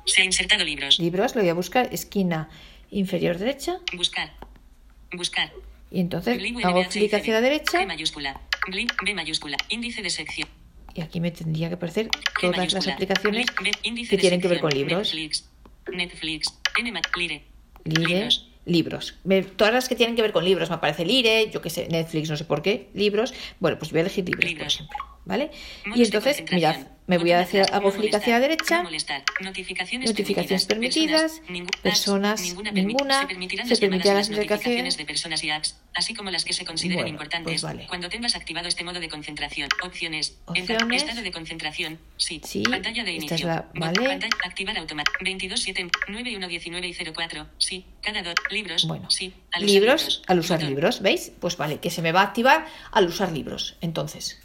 [0.06, 1.00] Se ha insertado libros.
[1.00, 1.90] Libros, lo voy a buscar.
[1.94, 2.50] Esquina
[2.92, 3.80] inferior derecha.
[3.96, 4.34] Buscar.
[5.14, 5.52] Buscar.
[5.92, 7.80] Y entonces Blip hago clic hacia la derecha.
[7.82, 8.40] G mayúscula.
[8.68, 9.58] Blip B mayúscula.
[9.70, 10.48] Índice de sección.
[10.94, 12.10] Y aquí me tendría que aparecer
[12.40, 14.60] todas las aplicaciones Blip B, que tienen que ver sección.
[14.60, 15.14] con libros.
[15.14, 15.50] Netflix.
[15.92, 16.60] Netflix.
[16.78, 17.02] N.
[17.16, 17.44] Lire,
[17.86, 18.45] Libros.
[18.66, 19.16] Libros.
[19.24, 20.70] Me- Todas las que tienen que ver con libros.
[20.70, 22.90] Me aparece Lire, yo qué sé, Netflix, no sé por qué.
[22.94, 23.34] Libros.
[23.60, 25.15] Bueno, pues voy a elegir libros, por ejemplo.
[25.26, 25.50] ¿Vale?
[25.86, 26.76] Modos Y entonces, mirad,
[27.08, 28.84] me voy a atrás, hago clic hacia la derecha.
[29.42, 32.42] Notificaciones, Notificaciones permitidas, ningún- personas,
[32.74, 34.98] ninguna, se permitirán se las permitirán notificaciones.
[34.98, 37.54] de personas y apps, así como las que se consideren Bueno, importantes.
[37.54, 37.88] pues vale.
[37.88, 41.02] Cuando tengas activado este modo de concentración, opciones, Opciones.
[41.04, 44.00] Estado de concentración, sí, Sí, pantalla de esta es inicio, la- vale.
[44.08, 49.10] pantalla, activar automático, 22 7 9 1 19 y 04, sí, cada dos, libros, Bueno,
[49.10, 51.32] sí, al usar libros, al usar libros, ¿veis?
[51.40, 53.78] Pues vale, que se me va a activar al usar libros.
[53.82, 54.40] Entonces,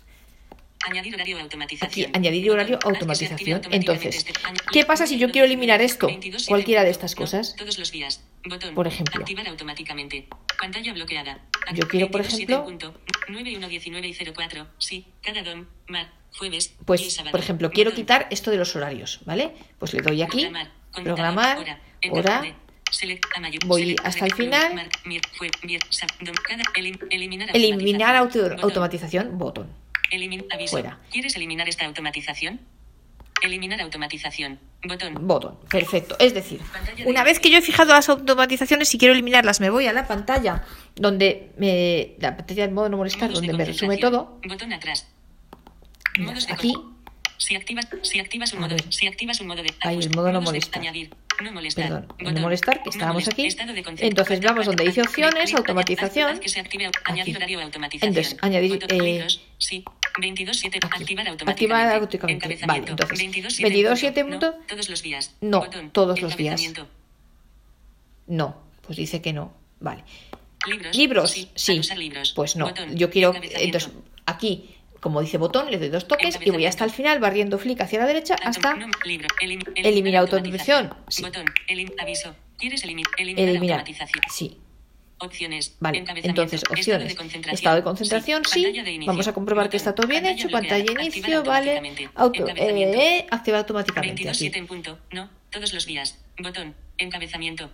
[0.87, 2.07] Añadir horario automatización.
[2.11, 3.61] Aquí, añadir horario, automatización.
[3.71, 4.33] Entonces, este-
[4.73, 6.07] ¿qué pasa si yo quiero eliminar esto?
[6.07, 7.55] 22, Cualquiera de 7, estas cosas.
[7.57, 8.25] Todos los días.
[8.45, 8.75] Botón.
[8.75, 9.21] Por ejemplo.
[9.21, 10.27] Activar automáticamente.
[10.59, 11.39] Pantalla bloqueada.
[11.75, 14.67] Yo quiero, por 22, 7 ejemplo- punto, 9 1 19 y 04.
[14.79, 15.07] Sí.
[15.23, 15.69] Cada don.
[15.89, 16.11] Mar.
[16.39, 16.75] Jueves.
[16.87, 19.53] Pues, por ejemplo, quiero quitar esto de los horarios, ¿vale?
[19.79, 20.49] Pues le doy aquí,
[20.93, 21.59] Programar.
[22.11, 22.55] Hora.
[23.67, 24.91] Voy hasta el final.
[27.11, 29.39] eliminar eliminar auto- automatización.
[29.39, 29.80] Botón.
[30.11, 30.73] Elimin- aviso.
[30.73, 30.99] Fuera.
[31.11, 32.61] ¿Quieres eliminar esta automatización?
[33.43, 34.59] Eliminar automatización.
[34.85, 35.15] Botón.
[35.27, 36.17] Botón, perfecto.
[36.19, 39.61] Es decir, Pantalla de una vez que yo he fijado las automatizaciones, si quiero eliminarlas,
[39.61, 40.65] me voy a la pantalla
[40.97, 42.15] donde me.
[42.19, 44.39] La pantalla del modo no molestar, Modos donde me resume todo.
[44.47, 45.07] Botón atrás.
[46.51, 46.75] Aquí,
[47.41, 48.85] Si activas, si activas un modo, ver.
[48.93, 50.81] si activas un modo de Ahí, el modo no de- molestar.
[50.83, 51.09] añadir,
[51.43, 53.97] no molestar, Perdón, no molestar, que no estábamos molestar, aquí.
[53.97, 56.39] de Entonces vamos donde dice opciones, automatización.
[56.39, 58.09] que se active, añadir horario automatización.
[58.11, 59.83] Entonces, añadir, eh, libros, sí,
[60.21, 61.03] 22.7, aquí.
[61.03, 62.59] activar automáticamente.
[62.67, 65.35] Vale, entonces, 22.7 22.7 no, punto- todos los días.
[65.41, 66.63] No, Botón, todos los días.
[68.27, 69.53] No, pues dice que no.
[69.81, 70.05] Vale.
[70.67, 72.33] Libros, Libros, sí, libros.
[72.37, 72.67] Pues no.
[72.67, 73.35] Botón, Yo quiero.
[73.35, 73.91] Entonces,
[74.27, 77.81] aquí, como dice botón, le doy dos toques y voy hasta el final barriendo flick
[77.81, 78.77] hacia la derecha hasta
[79.77, 80.95] eliminar automatización.
[81.09, 81.23] Sí.
[81.23, 82.35] Botón, elim- aviso.
[82.59, 83.85] ¿Quieres elimi- eliminar?
[84.31, 84.59] Sí.
[85.23, 85.77] Opciones.
[85.81, 87.15] Vale, entonces opciones.
[87.17, 88.65] de Estado de concentración, sí.
[88.73, 90.49] De Vamos a comprobar que está todo bien hecho.
[90.49, 91.83] Pantalla activar inicio, vale.
[92.15, 94.23] Auto, eh, activa automáticamente.
[94.25, 94.59] 22.7 Aquí.
[94.59, 94.99] en punto.
[95.13, 96.19] No, todos los días.
[96.39, 97.71] Botón, encabezamiento.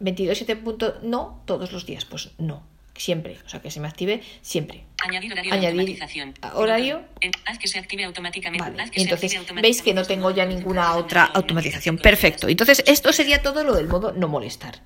[0.00, 2.04] 22.7 punto, no, todos los días.
[2.06, 2.66] Pues no,
[2.96, 3.38] siempre.
[3.44, 4.84] O sea, que se me active siempre.
[5.02, 6.34] Añadir horario Añadir automatización.
[6.54, 7.02] horario.
[7.46, 8.70] Haz que se active automáticamente.
[8.70, 11.98] Vale, haz que se entonces active veis que no tengo ya ninguna otra automatización.
[11.98, 12.48] Perfecto.
[12.48, 14.80] Entonces esto sería todo lo del modo no molestar.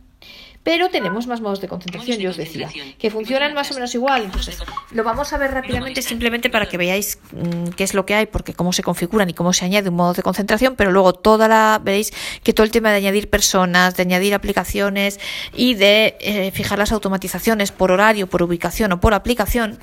[0.69, 4.25] Pero tenemos más modos de concentración, yo os decía, que funcionan más o menos igual.
[4.25, 4.59] Entonces
[4.91, 8.27] lo vamos a ver rápidamente simplemente para que veáis mm, qué es lo que hay,
[8.27, 11.49] porque cómo se configuran y cómo se añade un modo de concentración, pero luego toda
[11.49, 12.13] la veréis
[12.43, 15.19] que todo el tema de añadir personas, de añadir aplicaciones
[15.55, 19.79] y de eh, fijar las automatizaciones por horario, por ubicación o por aplicación,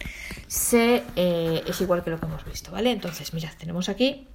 [0.45, 2.91] se, eh, es igual que lo que hemos visto, ¿vale?
[2.91, 4.27] Entonces, mirad, tenemos aquí.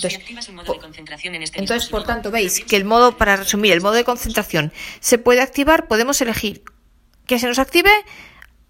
[0.00, 3.36] Si Entonces, modo de concentración en este entonces, por tanto, veis que el modo, para
[3.36, 6.62] resumir, el modo de concentración se puede activar, podemos elegir
[7.26, 7.90] que se nos active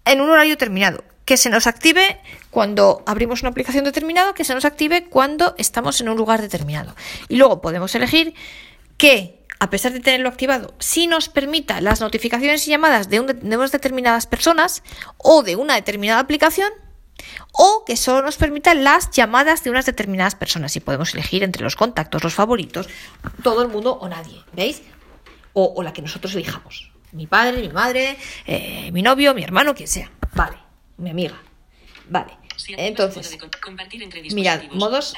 [0.05, 2.19] en un horario determinado, que se nos active
[2.49, 6.95] cuando abrimos una aplicación determinada, que se nos active cuando estamos en un lugar determinado.
[7.27, 8.33] Y luego podemos elegir
[8.97, 13.27] que, a pesar de tenerlo activado, si nos permita las notificaciones y llamadas de, un
[13.27, 14.83] de unas determinadas personas
[15.17, 16.71] o de una determinada aplicación,
[17.51, 21.63] o que solo nos permita las llamadas de unas determinadas personas y podemos elegir entre
[21.63, 22.87] los contactos, los favoritos,
[23.43, 24.81] todo el mundo o nadie, ¿veis?
[25.53, 26.91] O, o la que nosotros elijamos.
[27.11, 30.11] Mi padre, mi madre, eh, mi novio, mi hermano, quien sea.
[30.35, 30.57] Vale,
[30.97, 31.41] mi amiga.
[32.07, 32.33] Vale.
[32.77, 33.37] Entonces,
[34.35, 35.13] mirad, modos-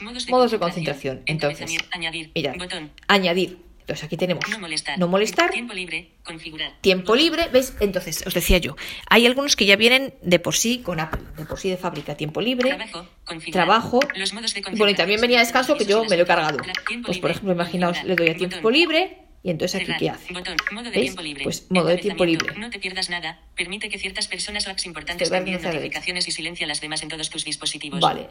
[0.00, 1.22] modos de modos de concentración.
[1.26, 3.65] Entonces, añadir, mirad, botón, añadir.
[3.86, 7.72] Entonces aquí tenemos no molestar, no molestar, tiempo libre, configurar, tiempo libre, ¿veis?
[7.78, 8.74] Entonces, os decía yo,
[9.08, 12.16] hay algunos que ya vienen de por sí con Apple, de por sí de fábrica,
[12.16, 14.00] tiempo libre, trabajo, configurar, trabajo.
[14.16, 16.58] los modos de Bueno, y también venía descanso que yo me lo he cargado.
[17.04, 19.92] Pues por ejemplo, imaginaos, le doy a tiempo libre y entonces aquí.
[19.96, 20.34] ¿qué hace?
[20.34, 21.02] Botón, modo de ¿Veis?
[21.02, 21.44] tiempo libre.
[21.44, 22.58] Pues modo de tiempo libre.
[22.58, 23.38] No te pierdas nada.
[23.54, 27.08] Permite que ciertas personas o apps importantes envíen notificaciones y silencia a las demás en
[27.08, 28.00] todos tus dispositivos.
[28.00, 28.26] Vale.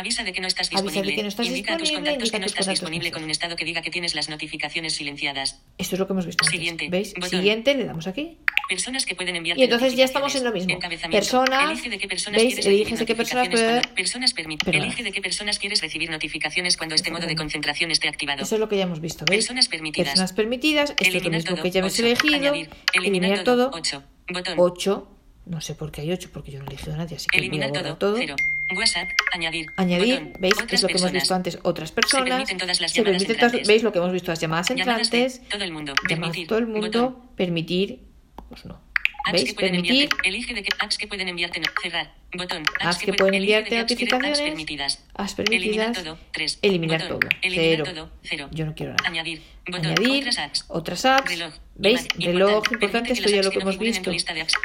[0.00, 1.14] Avisa de que no estás Avisa de disponible.
[1.16, 3.24] que no estás indica a tus disponible, contactos indica que no a estás disponible con
[3.24, 5.62] un estado que diga que tienes las notificaciones silenciadas.
[5.78, 6.58] Esto es lo que hemos visto antes.
[6.58, 6.88] Siguiente.
[6.90, 7.14] ¿Veis?
[7.14, 7.30] Botón.
[7.30, 8.38] Siguiente, le damos aquí.
[8.68, 10.78] Personas que pueden enviar Y entonces ya estamos en lo mismo.
[11.10, 12.54] Personas, Elige de qué personas ¿veis?
[12.54, 13.48] quieres Eliges de qué personas,
[13.94, 14.34] personas
[14.66, 18.42] Elige de qué personas quieres recibir notificaciones cuando este modo de concentración esté activado.
[18.42, 19.44] Eso es lo que ya hemos visto, ¿veis?
[19.44, 20.10] Personas permitidas.
[20.10, 22.34] Personas permitidas, esto es lo Eliminar mismo todo, que ya hemos elegido.
[22.36, 22.70] Añadir.
[22.94, 23.70] Eliminar todo.
[23.72, 24.02] 8.
[24.32, 24.54] Botón.
[24.56, 25.08] 8.
[25.46, 27.38] No sé por qué hay 8, porque yo no he elegido a nadie, así que
[27.38, 28.12] voy a Eliminar borrar todo.
[28.14, 28.16] todo.
[28.18, 28.36] 0.
[28.76, 29.08] WhatsApp.
[29.32, 29.66] Añadir.
[29.76, 30.32] Añadir, Botón.
[30.40, 30.54] ¿veis?
[30.70, 31.58] Es lo que hemos visto antes.
[31.62, 32.28] Otras personas.
[32.28, 33.68] permiten todas las se llamadas todas- entrantes.
[33.68, 34.30] ¿Veis lo que hemos visto?
[34.30, 35.48] Las llamadas Llamadas de entrantes.
[35.48, 35.92] todo el mundo.
[36.08, 36.46] Llamadas Permitir.
[36.48, 36.86] todo el mundo.
[36.86, 37.16] Botón.
[37.36, 38.00] Permitir.
[38.48, 38.80] Pues no.
[39.32, 39.44] ¿Veis?
[39.44, 39.92] que pueden Permitir.
[40.04, 40.28] enviarte.
[40.28, 41.60] Elige de qué apps que pueden enviarte.
[41.60, 42.14] no- Cerrar.
[42.36, 42.62] Botón.
[42.80, 44.38] Apps que pu- pueden enviarte apps notificaciones.
[44.40, 44.98] Apps permitidas.
[45.50, 46.18] Eliminar todo.
[46.32, 46.58] 3.
[46.62, 47.20] Eliminar Botón.
[47.20, 47.28] todo.
[47.42, 47.84] Eliminar Cero.
[47.84, 48.10] todo.
[48.24, 48.48] 0.
[48.52, 49.08] Yo no quiero nada.
[49.08, 49.42] Añadir.
[49.70, 49.86] Botón.
[49.86, 50.64] Añadir Otras apps.
[50.68, 51.30] otras apps.
[51.30, 51.54] Reloj.
[51.76, 52.08] ¿Veis?
[52.18, 52.74] Reloj Importante.
[52.74, 54.10] importante, Permite esto que ya lo que hemos visto.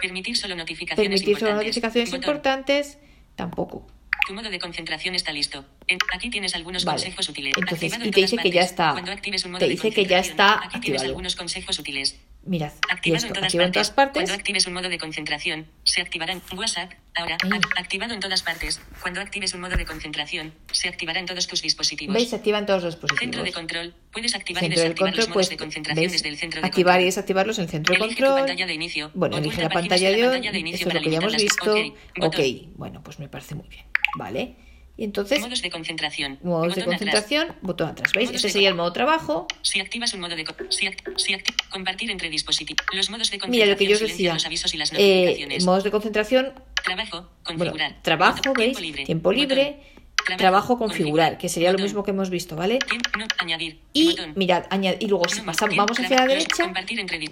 [0.01, 1.67] Permitir solo notificaciones Permitir solo importantes.
[1.67, 2.23] notificaciones Botón.
[2.23, 2.97] importantes.
[3.35, 3.87] Tampoco.
[4.27, 5.65] Tu modo de concentración está listo.
[5.87, 6.97] En- aquí tienes algunos Vale.
[6.97, 7.53] consejos útiles.
[7.57, 8.71] Entonces, y te dice que ya partes.
[8.71, 11.03] está- Cuando actives un modo te de dice que ya está Aquí tienes activado.
[11.05, 12.19] algunos consejos útiles.
[12.45, 12.71] Mirad.
[12.89, 13.73] Y Activado esto, en todas activado en partes.
[13.73, 14.13] todas partes.
[14.21, 16.91] Cuando actives un modo de concentración, se activará en WhatsApp.
[17.15, 17.37] Ahora,
[17.77, 18.79] activado en todas partes.
[19.01, 22.13] Cuando actives un modo de concentración, se activará en todos tus dispositivos.
[22.13, 22.29] ¿Veis?
[22.29, 23.45] Se activan todos los Centro dispositivos.
[23.45, 23.95] de control.
[24.11, 26.11] Puedes activar y Centro del desactivar control, los modos pues, de concentración ¿veis?
[26.11, 27.05] desde el centro de Activar y control.
[27.05, 28.35] desactivarlos en el centro de control.
[28.35, 29.11] pantalla de inicio.
[29.15, 31.17] Bueno, elige la pantalla en la de pantalla de inicio Eso es lo que ya
[31.17, 31.71] hemos visto.
[31.73, 31.77] Ok,
[32.21, 32.73] Ok, botón.
[32.75, 33.85] bueno, pues me parece muy bien.
[34.17, 34.55] Vale.
[34.97, 36.39] Y entonces, Modos de concentración.
[36.41, 36.99] modos de Botón atrás.
[37.25, 38.13] concentración, botón atrás.
[38.13, 38.29] ¿Veis?
[38.29, 39.45] Modos Este de sería el modo trabajo.
[39.61, 41.35] Si activas un modo de si act- si
[41.69, 42.85] compartir entre dispositivos.
[42.93, 43.69] Los modos de Mira concentración.
[43.71, 44.33] lo que yo os decía.
[44.33, 45.65] Los avisos y las Eh, notificaciones.
[45.65, 47.11] modos de concentración, Trabajo.
[47.17, 48.01] bueno, Configurar.
[48.03, 48.67] trabajo, Botón, ¿veis?
[48.77, 49.03] Tiempo libre.
[49.05, 49.41] Tiempo Botón.
[49.41, 49.79] libre,
[50.15, 51.83] Trabajo, trabajo configurar, que sería lo Botón.
[51.83, 52.79] mismo que hemos visto, ¿vale?
[53.19, 53.79] No, añadir.
[53.91, 54.33] Y Botón.
[54.37, 56.71] mirad, añad- y luego si pasamos, vamos hacia la derecha,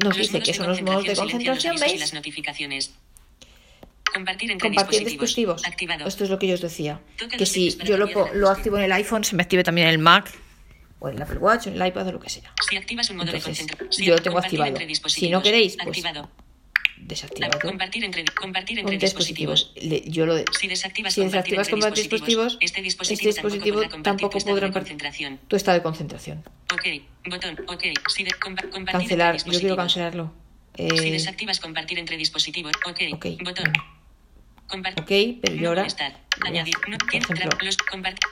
[0.03, 2.93] nos dice que son los modos de concentración, ¿veis?
[4.13, 5.61] Compartir entre Compartir dispositivos.
[5.61, 5.65] dispositivos.
[5.67, 6.07] Activado.
[6.07, 6.99] Esto es lo que yo os decía.
[7.17, 9.93] Toca Que si yo lo, lo activo en el iPhone, se me active también en
[9.93, 10.31] el Mac,
[10.99, 12.53] o en el Apple Watch, o en el iPad, o lo que sea.
[12.69, 14.07] Si activas un modo Entonces, de concentración.
[14.07, 14.77] yo lo tengo activado.
[15.07, 16.29] Si no queréis, pues, Activado.
[16.97, 17.59] desactivado.
[17.59, 19.73] Compartir entre, compartir entre dispositivos.
[19.75, 20.13] dispositivos.
[20.13, 23.81] Yo lo de- Si desactivas, si compartir desactivas entre compartir dispositivos, este dispositivo, este dispositivo
[24.03, 26.43] tampoco podrá compartir tu estado de concentración.
[26.71, 26.85] Ok,
[27.29, 27.83] botón, ok.
[28.07, 30.33] Si de- compa- compartir Cancelar, yo quiero cancelarlo.
[30.75, 33.25] Si Eh, desactivas compartir entre dispositivos, ok, Ok.
[33.43, 33.65] botón.
[33.65, 33.73] Compartir.
[34.73, 35.11] Ok,
[35.41, 35.87] pero yo ahora.
[36.41, 36.73] Añadir.
[36.87, 37.77] No, por ejemplo, los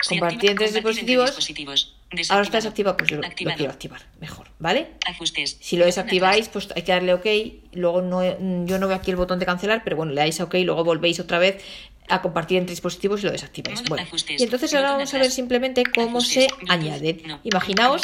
[0.01, 1.95] si compartir entre dispositivos.
[2.29, 4.01] Ahora está desactivado, pues yo lo, lo quiero activar.
[4.19, 4.87] Mejor, ¿vale?
[5.07, 5.57] Ajustes.
[5.61, 7.25] Si lo desactiváis, pues hay que darle OK.
[7.73, 8.23] Luego no,
[8.65, 10.63] yo no veo aquí el botón de cancelar, pero bueno, le dais a OK y
[10.63, 11.63] luego volvéis otra vez
[12.11, 13.83] a compartir entre dispositivos y lo desactiváis.
[13.85, 14.05] Bueno,
[14.37, 17.21] y entonces ahora vamos a ver simplemente cómo se añaden.
[17.25, 17.39] No.
[17.43, 18.01] Imaginaos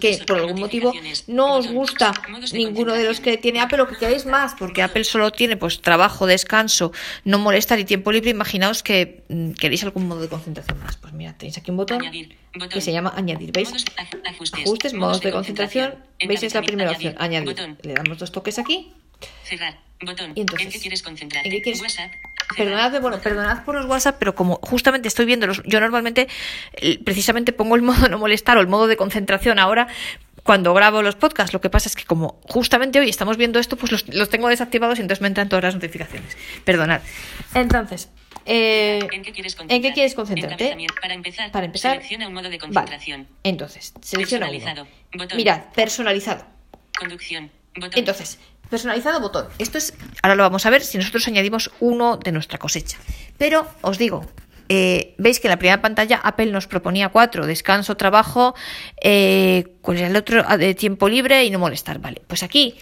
[0.00, 0.92] que por algún motivo
[1.28, 2.12] no os gusta
[2.52, 5.80] ninguno de los que tiene Apple o que queréis más, porque Apple solo tiene pues
[5.80, 6.92] trabajo, descanso,
[7.24, 8.30] no molestar y tiempo libre.
[8.30, 10.96] Imaginaos que mm, queréis algún modo de concentración más.
[10.96, 12.02] Pues mira, tenéis aquí un botón
[12.70, 13.72] que se llama añadir, ¿veis?
[14.24, 14.94] Ajustes.
[14.94, 15.94] Modos de concentración.
[16.26, 16.42] ¿Veis?
[16.42, 17.56] Es la primera opción, añadir.
[17.82, 18.92] Le damos dos toques aquí.
[19.44, 19.78] Cerrar.
[20.02, 20.32] Botón.
[20.34, 21.48] Y entonces, ¿En qué quieres concentrarte?
[21.48, 22.12] ¿en qué quieres- WhatsApp.
[22.56, 26.28] Perdonad, bueno, perdonad por los WhatsApp, pero como justamente estoy viendo los, yo normalmente
[26.74, 29.88] eh, precisamente pongo el modo no molestar o el modo de concentración ahora
[30.42, 31.52] cuando grabo los podcasts.
[31.52, 34.48] Lo que pasa es que como justamente hoy estamos viendo esto, pues los, los tengo
[34.48, 36.36] desactivados y entonces me entran todas las notificaciones.
[36.64, 37.00] Perdonad.
[37.54, 38.10] Entonces,
[38.46, 40.76] eh, ¿En qué quieres ¿en qué quieres concentrarte?
[41.02, 42.60] Para empezar, Para empezar, selecciona un modo de Vale.
[42.60, 43.26] concentración.
[43.42, 44.86] Entonces, selecciona Personalizado.
[45.12, 45.24] uno.
[45.24, 45.36] Botón.
[45.36, 46.46] Mirad, personalizado.
[46.96, 47.50] Conducción.
[47.74, 47.98] Botón.
[47.98, 48.38] Entonces,
[48.70, 49.46] personalizado botón.
[49.58, 52.98] Esto es, ahora lo vamos a ver si nosotros añadimos uno de nuestra cosecha.
[53.38, 54.26] Pero os digo,
[54.68, 58.54] eh, veis que en la primera pantalla Apple nos proponía cuatro: descanso, trabajo,
[59.00, 60.44] eh, ¿cuál era el otro?
[60.46, 61.98] Ah, de tiempo libre y no molestar.
[61.98, 62.76] Vale, pues aquí.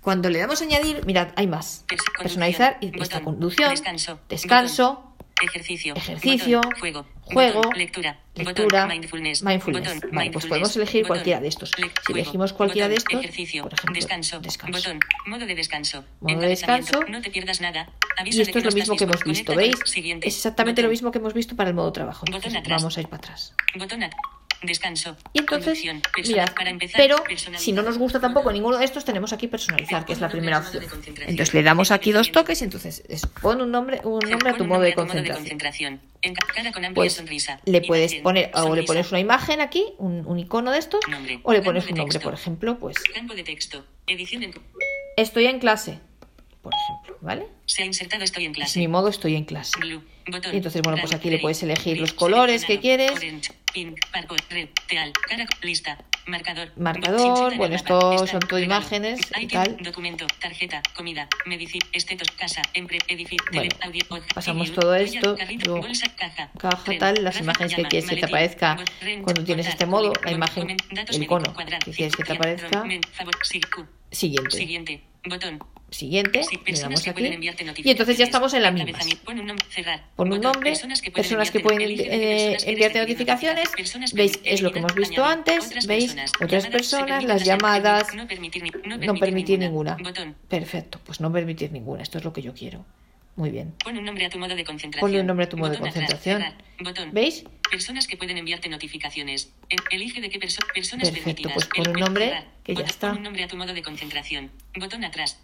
[0.00, 1.84] Cuando le damos a añadir, mirad, hay más.
[2.16, 4.20] Personalizar y esta conducción, Descanso.
[4.28, 5.26] descanso, Botón.
[5.42, 5.94] Ejercicio.
[5.96, 6.78] ejercicio, Botón.
[6.78, 7.06] Juego.
[7.26, 7.78] Juego, Botón.
[7.78, 8.18] Lectura.
[8.34, 8.88] lectura, Botón.
[8.88, 9.42] Mindfulness.
[9.42, 9.94] mindfulness.
[9.94, 10.10] Botón.
[10.12, 11.72] Vale, pues podemos elegir cualquiera de estos.
[12.06, 13.62] Si elegimos cualquiera de estos, Ejercicio.
[13.64, 14.40] por ejemplo, descanso.
[14.40, 14.78] descanso.
[14.78, 15.00] Botón.
[15.26, 16.04] Modo de descanso.
[16.20, 17.00] Modo de descanso.
[17.08, 17.90] No te pierdas nada.
[18.18, 19.76] Avisa Y esto es lo mismo que hemos visto, ¿veis?
[19.84, 20.28] Siguiente.
[20.28, 22.24] Es exactamente lo mismo que hemos visto para el modo trabajo.
[22.26, 23.54] Entonces, vamos a ir para atrás.
[23.74, 24.00] Botón
[24.62, 25.16] Descanso.
[25.32, 25.82] Y entonces,
[26.26, 27.16] mirad, para empezar, pero
[27.56, 30.58] si no nos gusta tampoco ninguno de estos, tenemos aquí personalizar, que es la primera
[30.58, 30.84] opción.
[31.26, 34.56] Entonces le damos aquí dos toques y entonces es, pon un nombre, un nombre a
[34.56, 36.00] tu modo de concentración.
[36.94, 37.22] Pues
[37.66, 41.00] le puedes poner, o le pones una imagen aquí, un, un icono de estos,
[41.42, 42.96] o le pones un nombre, por ejemplo, pues
[45.16, 46.00] estoy en clase,
[46.62, 47.46] por ejemplo, ¿vale?
[47.66, 48.78] Se ha insertado estoy en Es clase.
[48.78, 49.72] mi modo estoy en clase.
[50.52, 53.12] Y entonces, bueno, pues aquí le puedes elegir los colores que quieres.
[53.76, 56.72] Pink, purple, red, teal, cara, lista, marcador.
[56.76, 59.76] Marcador, bueno, está, son todo imágenes y tal.
[59.82, 64.02] Documento, tarjeta, comida, medicina, estetos, casa, empre, edificio, Bueno, audio,
[64.34, 66.50] pasamos todo esto, luego caja,
[66.98, 68.78] tal, las imágenes que quieres que te aparezca
[69.22, 71.54] cuando tienes este modo, la imagen, el icono
[71.84, 72.82] que quieres que te aparezca.
[74.10, 74.56] Siguiente.
[74.56, 75.58] Siguiente, botón.
[75.88, 77.30] Siguiente, Sí, le damos aquí.
[77.84, 78.98] Y entonces ya estamos en la misma.
[79.24, 80.04] Pon un nombre, cerrar.
[80.16, 80.52] Pon un Botón.
[80.52, 83.68] nombre, Personas que personas que pueden enviarte, eh, notificaciones.
[83.68, 84.32] Personas ¿Veis?
[84.44, 85.66] Es lo que hemos visto antes.
[85.66, 86.06] otras ¿Veis?
[86.12, 86.32] personas.
[86.42, 88.12] Otras personas, las llamadas.
[88.14, 89.96] No permitir, no ninguna.
[90.48, 92.02] Perfecto, pues no permitir ninguna.
[92.02, 92.84] Esto es lo que yo quiero.
[93.36, 93.74] Muy bien.
[93.84, 95.00] Pon un nombre a tu modo de concentración.
[95.08, 96.42] Ponle un nombre a tu modo de atrás, concentración.
[96.78, 97.12] cerrar.
[97.12, 97.44] ¿Veis?
[97.70, 99.52] Personas que pueden enviarte notificaciones.
[99.90, 101.52] Elige de qué perso- personas Perfecto, permitidas.
[101.54, 102.90] pues pon un nombre que ya Botón.
[102.90, 103.08] está.
[103.10, 104.50] Pon un nombre a tu modo de concentración.
[104.78, 105.38] Botón atrás.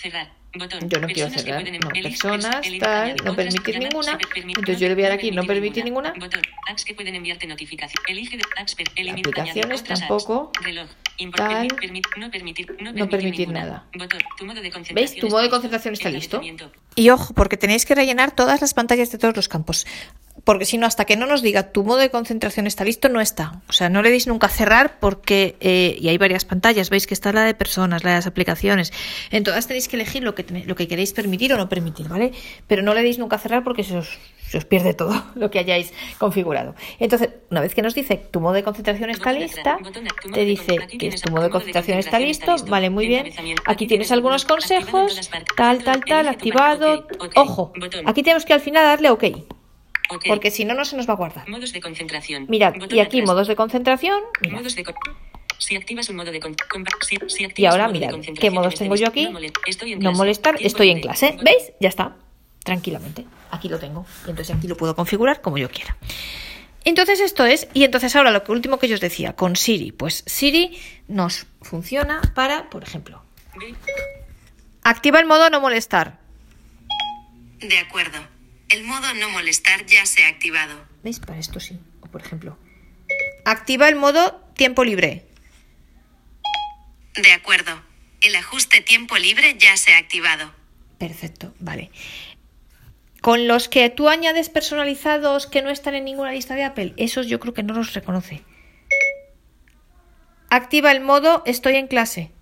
[0.00, 0.28] Cerrar.
[0.54, 0.88] Botón.
[0.88, 1.62] Yo no quiero cerrar.
[1.62, 4.18] No, personas, tal, no permitir ninguna.
[4.34, 6.14] Entonces yo le voy a dar aquí no permitir ninguna.
[6.18, 6.40] Botón.
[6.68, 8.02] Apps que pueden enviarte notificación.
[8.08, 8.74] Elige de apps.
[8.74, 10.52] per- elimina- Aplicaciones tampoco.
[10.62, 10.88] Reloj.
[11.36, 11.68] Tal.
[12.18, 13.84] no permitir, no nada.
[14.94, 15.16] ¿Veis?
[15.16, 16.40] Tu modo de concentración está listo.
[16.94, 19.86] Y ojo, porque tenéis que rellenar todas las pantallas de todos los campos.
[20.48, 23.20] Porque si no, hasta que no nos diga tu modo de concentración está listo, no
[23.20, 23.60] está.
[23.68, 27.06] O sea, no le deis nunca a cerrar porque, eh, y hay varias pantallas, veis
[27.06, 28.90] que está la de personas, la de las aplicaciones.
[29.30, 32.32] En todas tenéis que elegir lo que, lo que queréis permitir o no permitir, ¿vale?
[32.66, 34.08] Pero no le deis nunca a cerrar porque se os,
[34.48, 36.74] se os pierde todo lo que hayáis configurado.
[36.98, 39.76] Entonces, una vez que nos dice tu modo de concentración está lista,
[40.32, 43.34] te dice que tu modo de concentración está listo, vale, muy bien.
[43.66, 45.28] Aquí tienes algunos consejos,
[45.58, 47.06] tal, tal, tal, activado.
[47.36, 47.74] Ojo,
[48.06, 49.24] aquí tenemos que al final darle OK,
[50.26, 51.48] Porque si no, no se nos va a guardar.
[51.48, 52.46] Modos de concentración.
[52.48, 53.26] Mirad, Botón y aquí atrás.
[53.34, 54.22] modos de concentración.
[54.40, 54.56] mirad.
[54.58, 54.94] Modos de con-
[55.58, 56.54] si activas un modo de con-
[57.06, 59.24] si, si activas Y ahora mirad, ¿qué modos este tengo yo aquí?
[59.24, 61.36] No, mole- estoy en No molestar, estoy en clase.
[61.42, 61.72] ¿Veis?
[61.80, 62.16] Ya está.
[62.64, 63.24] Tranquilamente.
[63.50, 64.06] Aquí lo tengo.
[64.26, 65.96] Y entonces aquí lo puedo configurar como yo quiera.
[66.84, 69.90] Entonces esto es, y entonces ahora lo que último que yo os decía, con Siri,
[69.92, 70.78] pues Siri
[71.08, 73.22] nos funciona para, por ejemplo,
[74.82, 76.18] activa el modo no molestar.
[77.58, 78.18] De acuerdo.
[78.68, 80.84] El modo no molestar ya se ha activado.
[81.02, 81.20] ¿Veis?
[81.20, 81.78] Para esto sí.
[82.02, 82.58] O por ejemplo,
[83.44, 85.24] activa el modo tiempo libre.
[87.14, 87.82] De acuerdo.
[88.20, 90.52] El ajuste tiempo libre ya se ha activado.
[90.98, 91.90] Perfecto, vale.
[93.20, 97.28] Con los que tú añades personalizados que no están en ninguna lista de Apple, esos
[97.28, 98.42] yo creo que no los reconoce.
[100.50, 102.32] Activa el modo estoy en clase.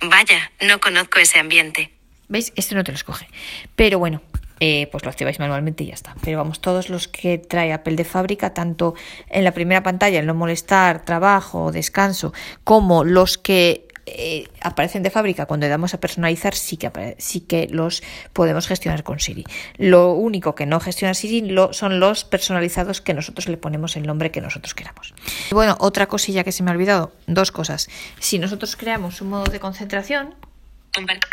[0.00, 1.92] Vaya, no conozco ese ambiente.
[2.28, 2.52] ¿Veis?
[2.56, 3.28] Este no te lo escoge.
[3.76, 4.22] Pero bueno,
[4.60, 6.14] eh, pues lo activáis manualmente y ya está.
[6.22, 8.94] Pero vamos, todos los que trae Apple de fábrica, tanto
[9.28, 12.32] en la primera pantalla, el no molestar, trabajo, descanso,
[12.64, 17.40] como los que eh, aparecen de fábrica cuando le damos a personalizar, sí que, sí
[17.40, 19.44] que los podemos gestionar con Siri.
[19.78, 24.06] Lo único que no gestiona Siri lo, son los personalizados que nosotros le ponemos el
[24.06, 25.12] nombre que nosotros queramos.
[25.50, 27.88] bueno, otra cosilla que se me ha olvidado, dos cosas.
[28.20, 30.36] Si nosotros creamos un modo de concentración,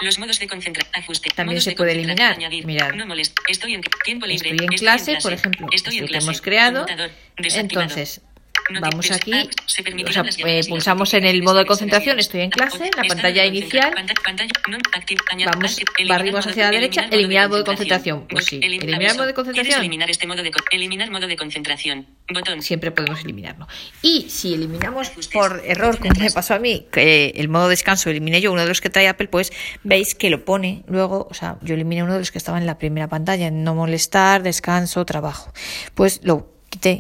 [0.02, 0.48] los modos de.
[0.94, 1.30] Ajuste.
[1.36, 2.38] También se puede eliminar.
[2.66, 2.94] Mirad.
[2.94, 3.14] No
[3.48, 4.50] Estoy en tiempo libre.
[4.50, 5.68] Estoy en clase, por ejemplo.
[5.72, 6.26] Estoy en clase.
[6.26, 6.86] hemos creado.
[7.38, 8.22] Entonces,
[8.82, 13.04] Vamos aquí, o sea, eh, pulsamos en el modo de concentración, estoy en clase, la
[13.04, 13.94] pantalla inicial,
[15.52, 18.28] vamos, barrimos hacia la derecha, eliminar modo de concentración.
[18.28, 19.80] Pues sí, eliminar modo de concentración.
[19.80, 22.08] Eliminar este modo de eliminar modo de concentración.
[22.34, 22.62] Botón.
[22.62, 23.68] Siempre podemos eliminarlo.
[24.02, 28.40] Y si eliminamos por error, como me pasó a mí, que el modo descanso eliminé
[28.40, 29.52] yo, uno de los que trae Apple, pues
[29.84, 32.66] veis que lo pone luego, o sea, yo eliminé uno de los que estaba en
[32.66, 35.52] la primera pantalla, en no molestar, descanso, trabajo.
[35.96, 36.53] Pues lo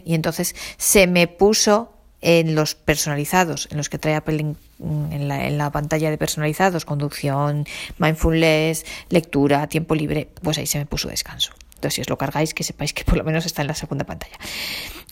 [0.05, 5.71] y entonces se me puso en los personalizados, en los que trae la, en, la,
[5.71, 7.65] pantalla de personalizados, conducción,
[7.97, 11.51] mindfulness, lectura, tiempo libre, pues ahí se me puso descanso.
[11.89, 14.37] Si os lo cargáis, que sepáis que por lo menos está en la segunda pantalla.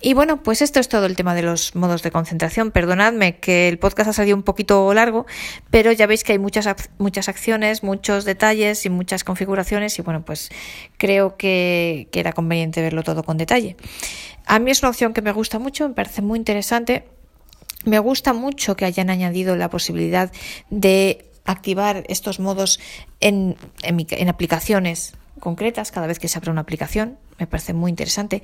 [0.02, 2.72] Y bueno, pues esto es todo el tema de los modos de concentración.
[2.72, 5.26] Perdonadme que el podcast ha salido un poquito largo,
[5.70, 6.68] pero ya veis que hay muchas,
[6.98, 10.50] muchas acciones, muchos detalles y muchas configuraciones y bueno, pues
[10.98, 13.78] creo que, que era conveniente verlo todo con detalle.
[14.46, 17.08] A mí es una opción que me gusta mucho, me parece muy interesante.
[17.86, 20.32] Me gusta mucho que hayan añadido la posibilidad
[20.70, 22.80] de activar estos modos
[23.20, 27.18] en, en, aplicaciones concretas cada vez que se abre una aplicación.
[27.38, 28.42] Me parece muy interesante.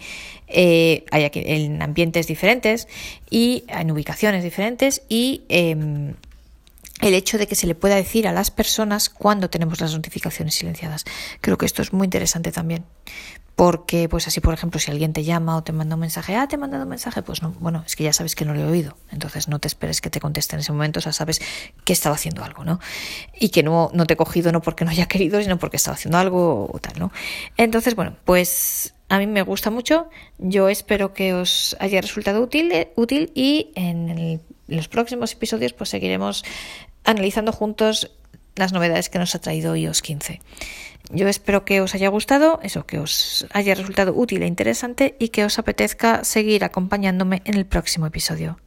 [0.48, 2.90] Eh, hay aquí en ambientes diferentes
[3.30, 6.16] y en ubicaciones diferentes y em,
[7.00, 10.56] el hecho de que se le pueda decir a las personas cuando tenemos las notificaciones
[10.56, 11.06] silenciadas.
[11.40, 12.84] Creo que esto es muy interesante también.
[13.58, 16.48] Porque, pues así, por ejemplo, si alguien te llama o te manda un mensaje, ah,
[16.48, 18.60] te he mandado un mensaje, pues no, bueno, es que ya sabes que no lo
[18.60, 18.96] he oído.
[19.12, 21.42] Entonces no te esperes que te conteste en ese momento, o sea, sabes
[21.84, 22.80] que estaba haciendo algo, ¿no?
[23.34, 25.96] Y que no, no te he cogido no porque no haya querido, sino porque estaba
[25.96, 27.12] haciendo algo o tal, ¿no?
[27.58, 30.08] Entonces, bueno, pues a mí me gusta mucho.
[30.38, 36.46] Yo espero que os haya resultado útil, útil y en los próximos episodios pues seguiremos
[37.06, 38.12] analizando juntos
[38.56, 40.42] las novedades que nos ha traído iOS 15.
[41.10, 45.30] Yo espero que os haya gustado, eso, que os haya resultado útil e interesante y
[45.30, 48.58] que os apetezca seguir acompañándome en el próximo episodio.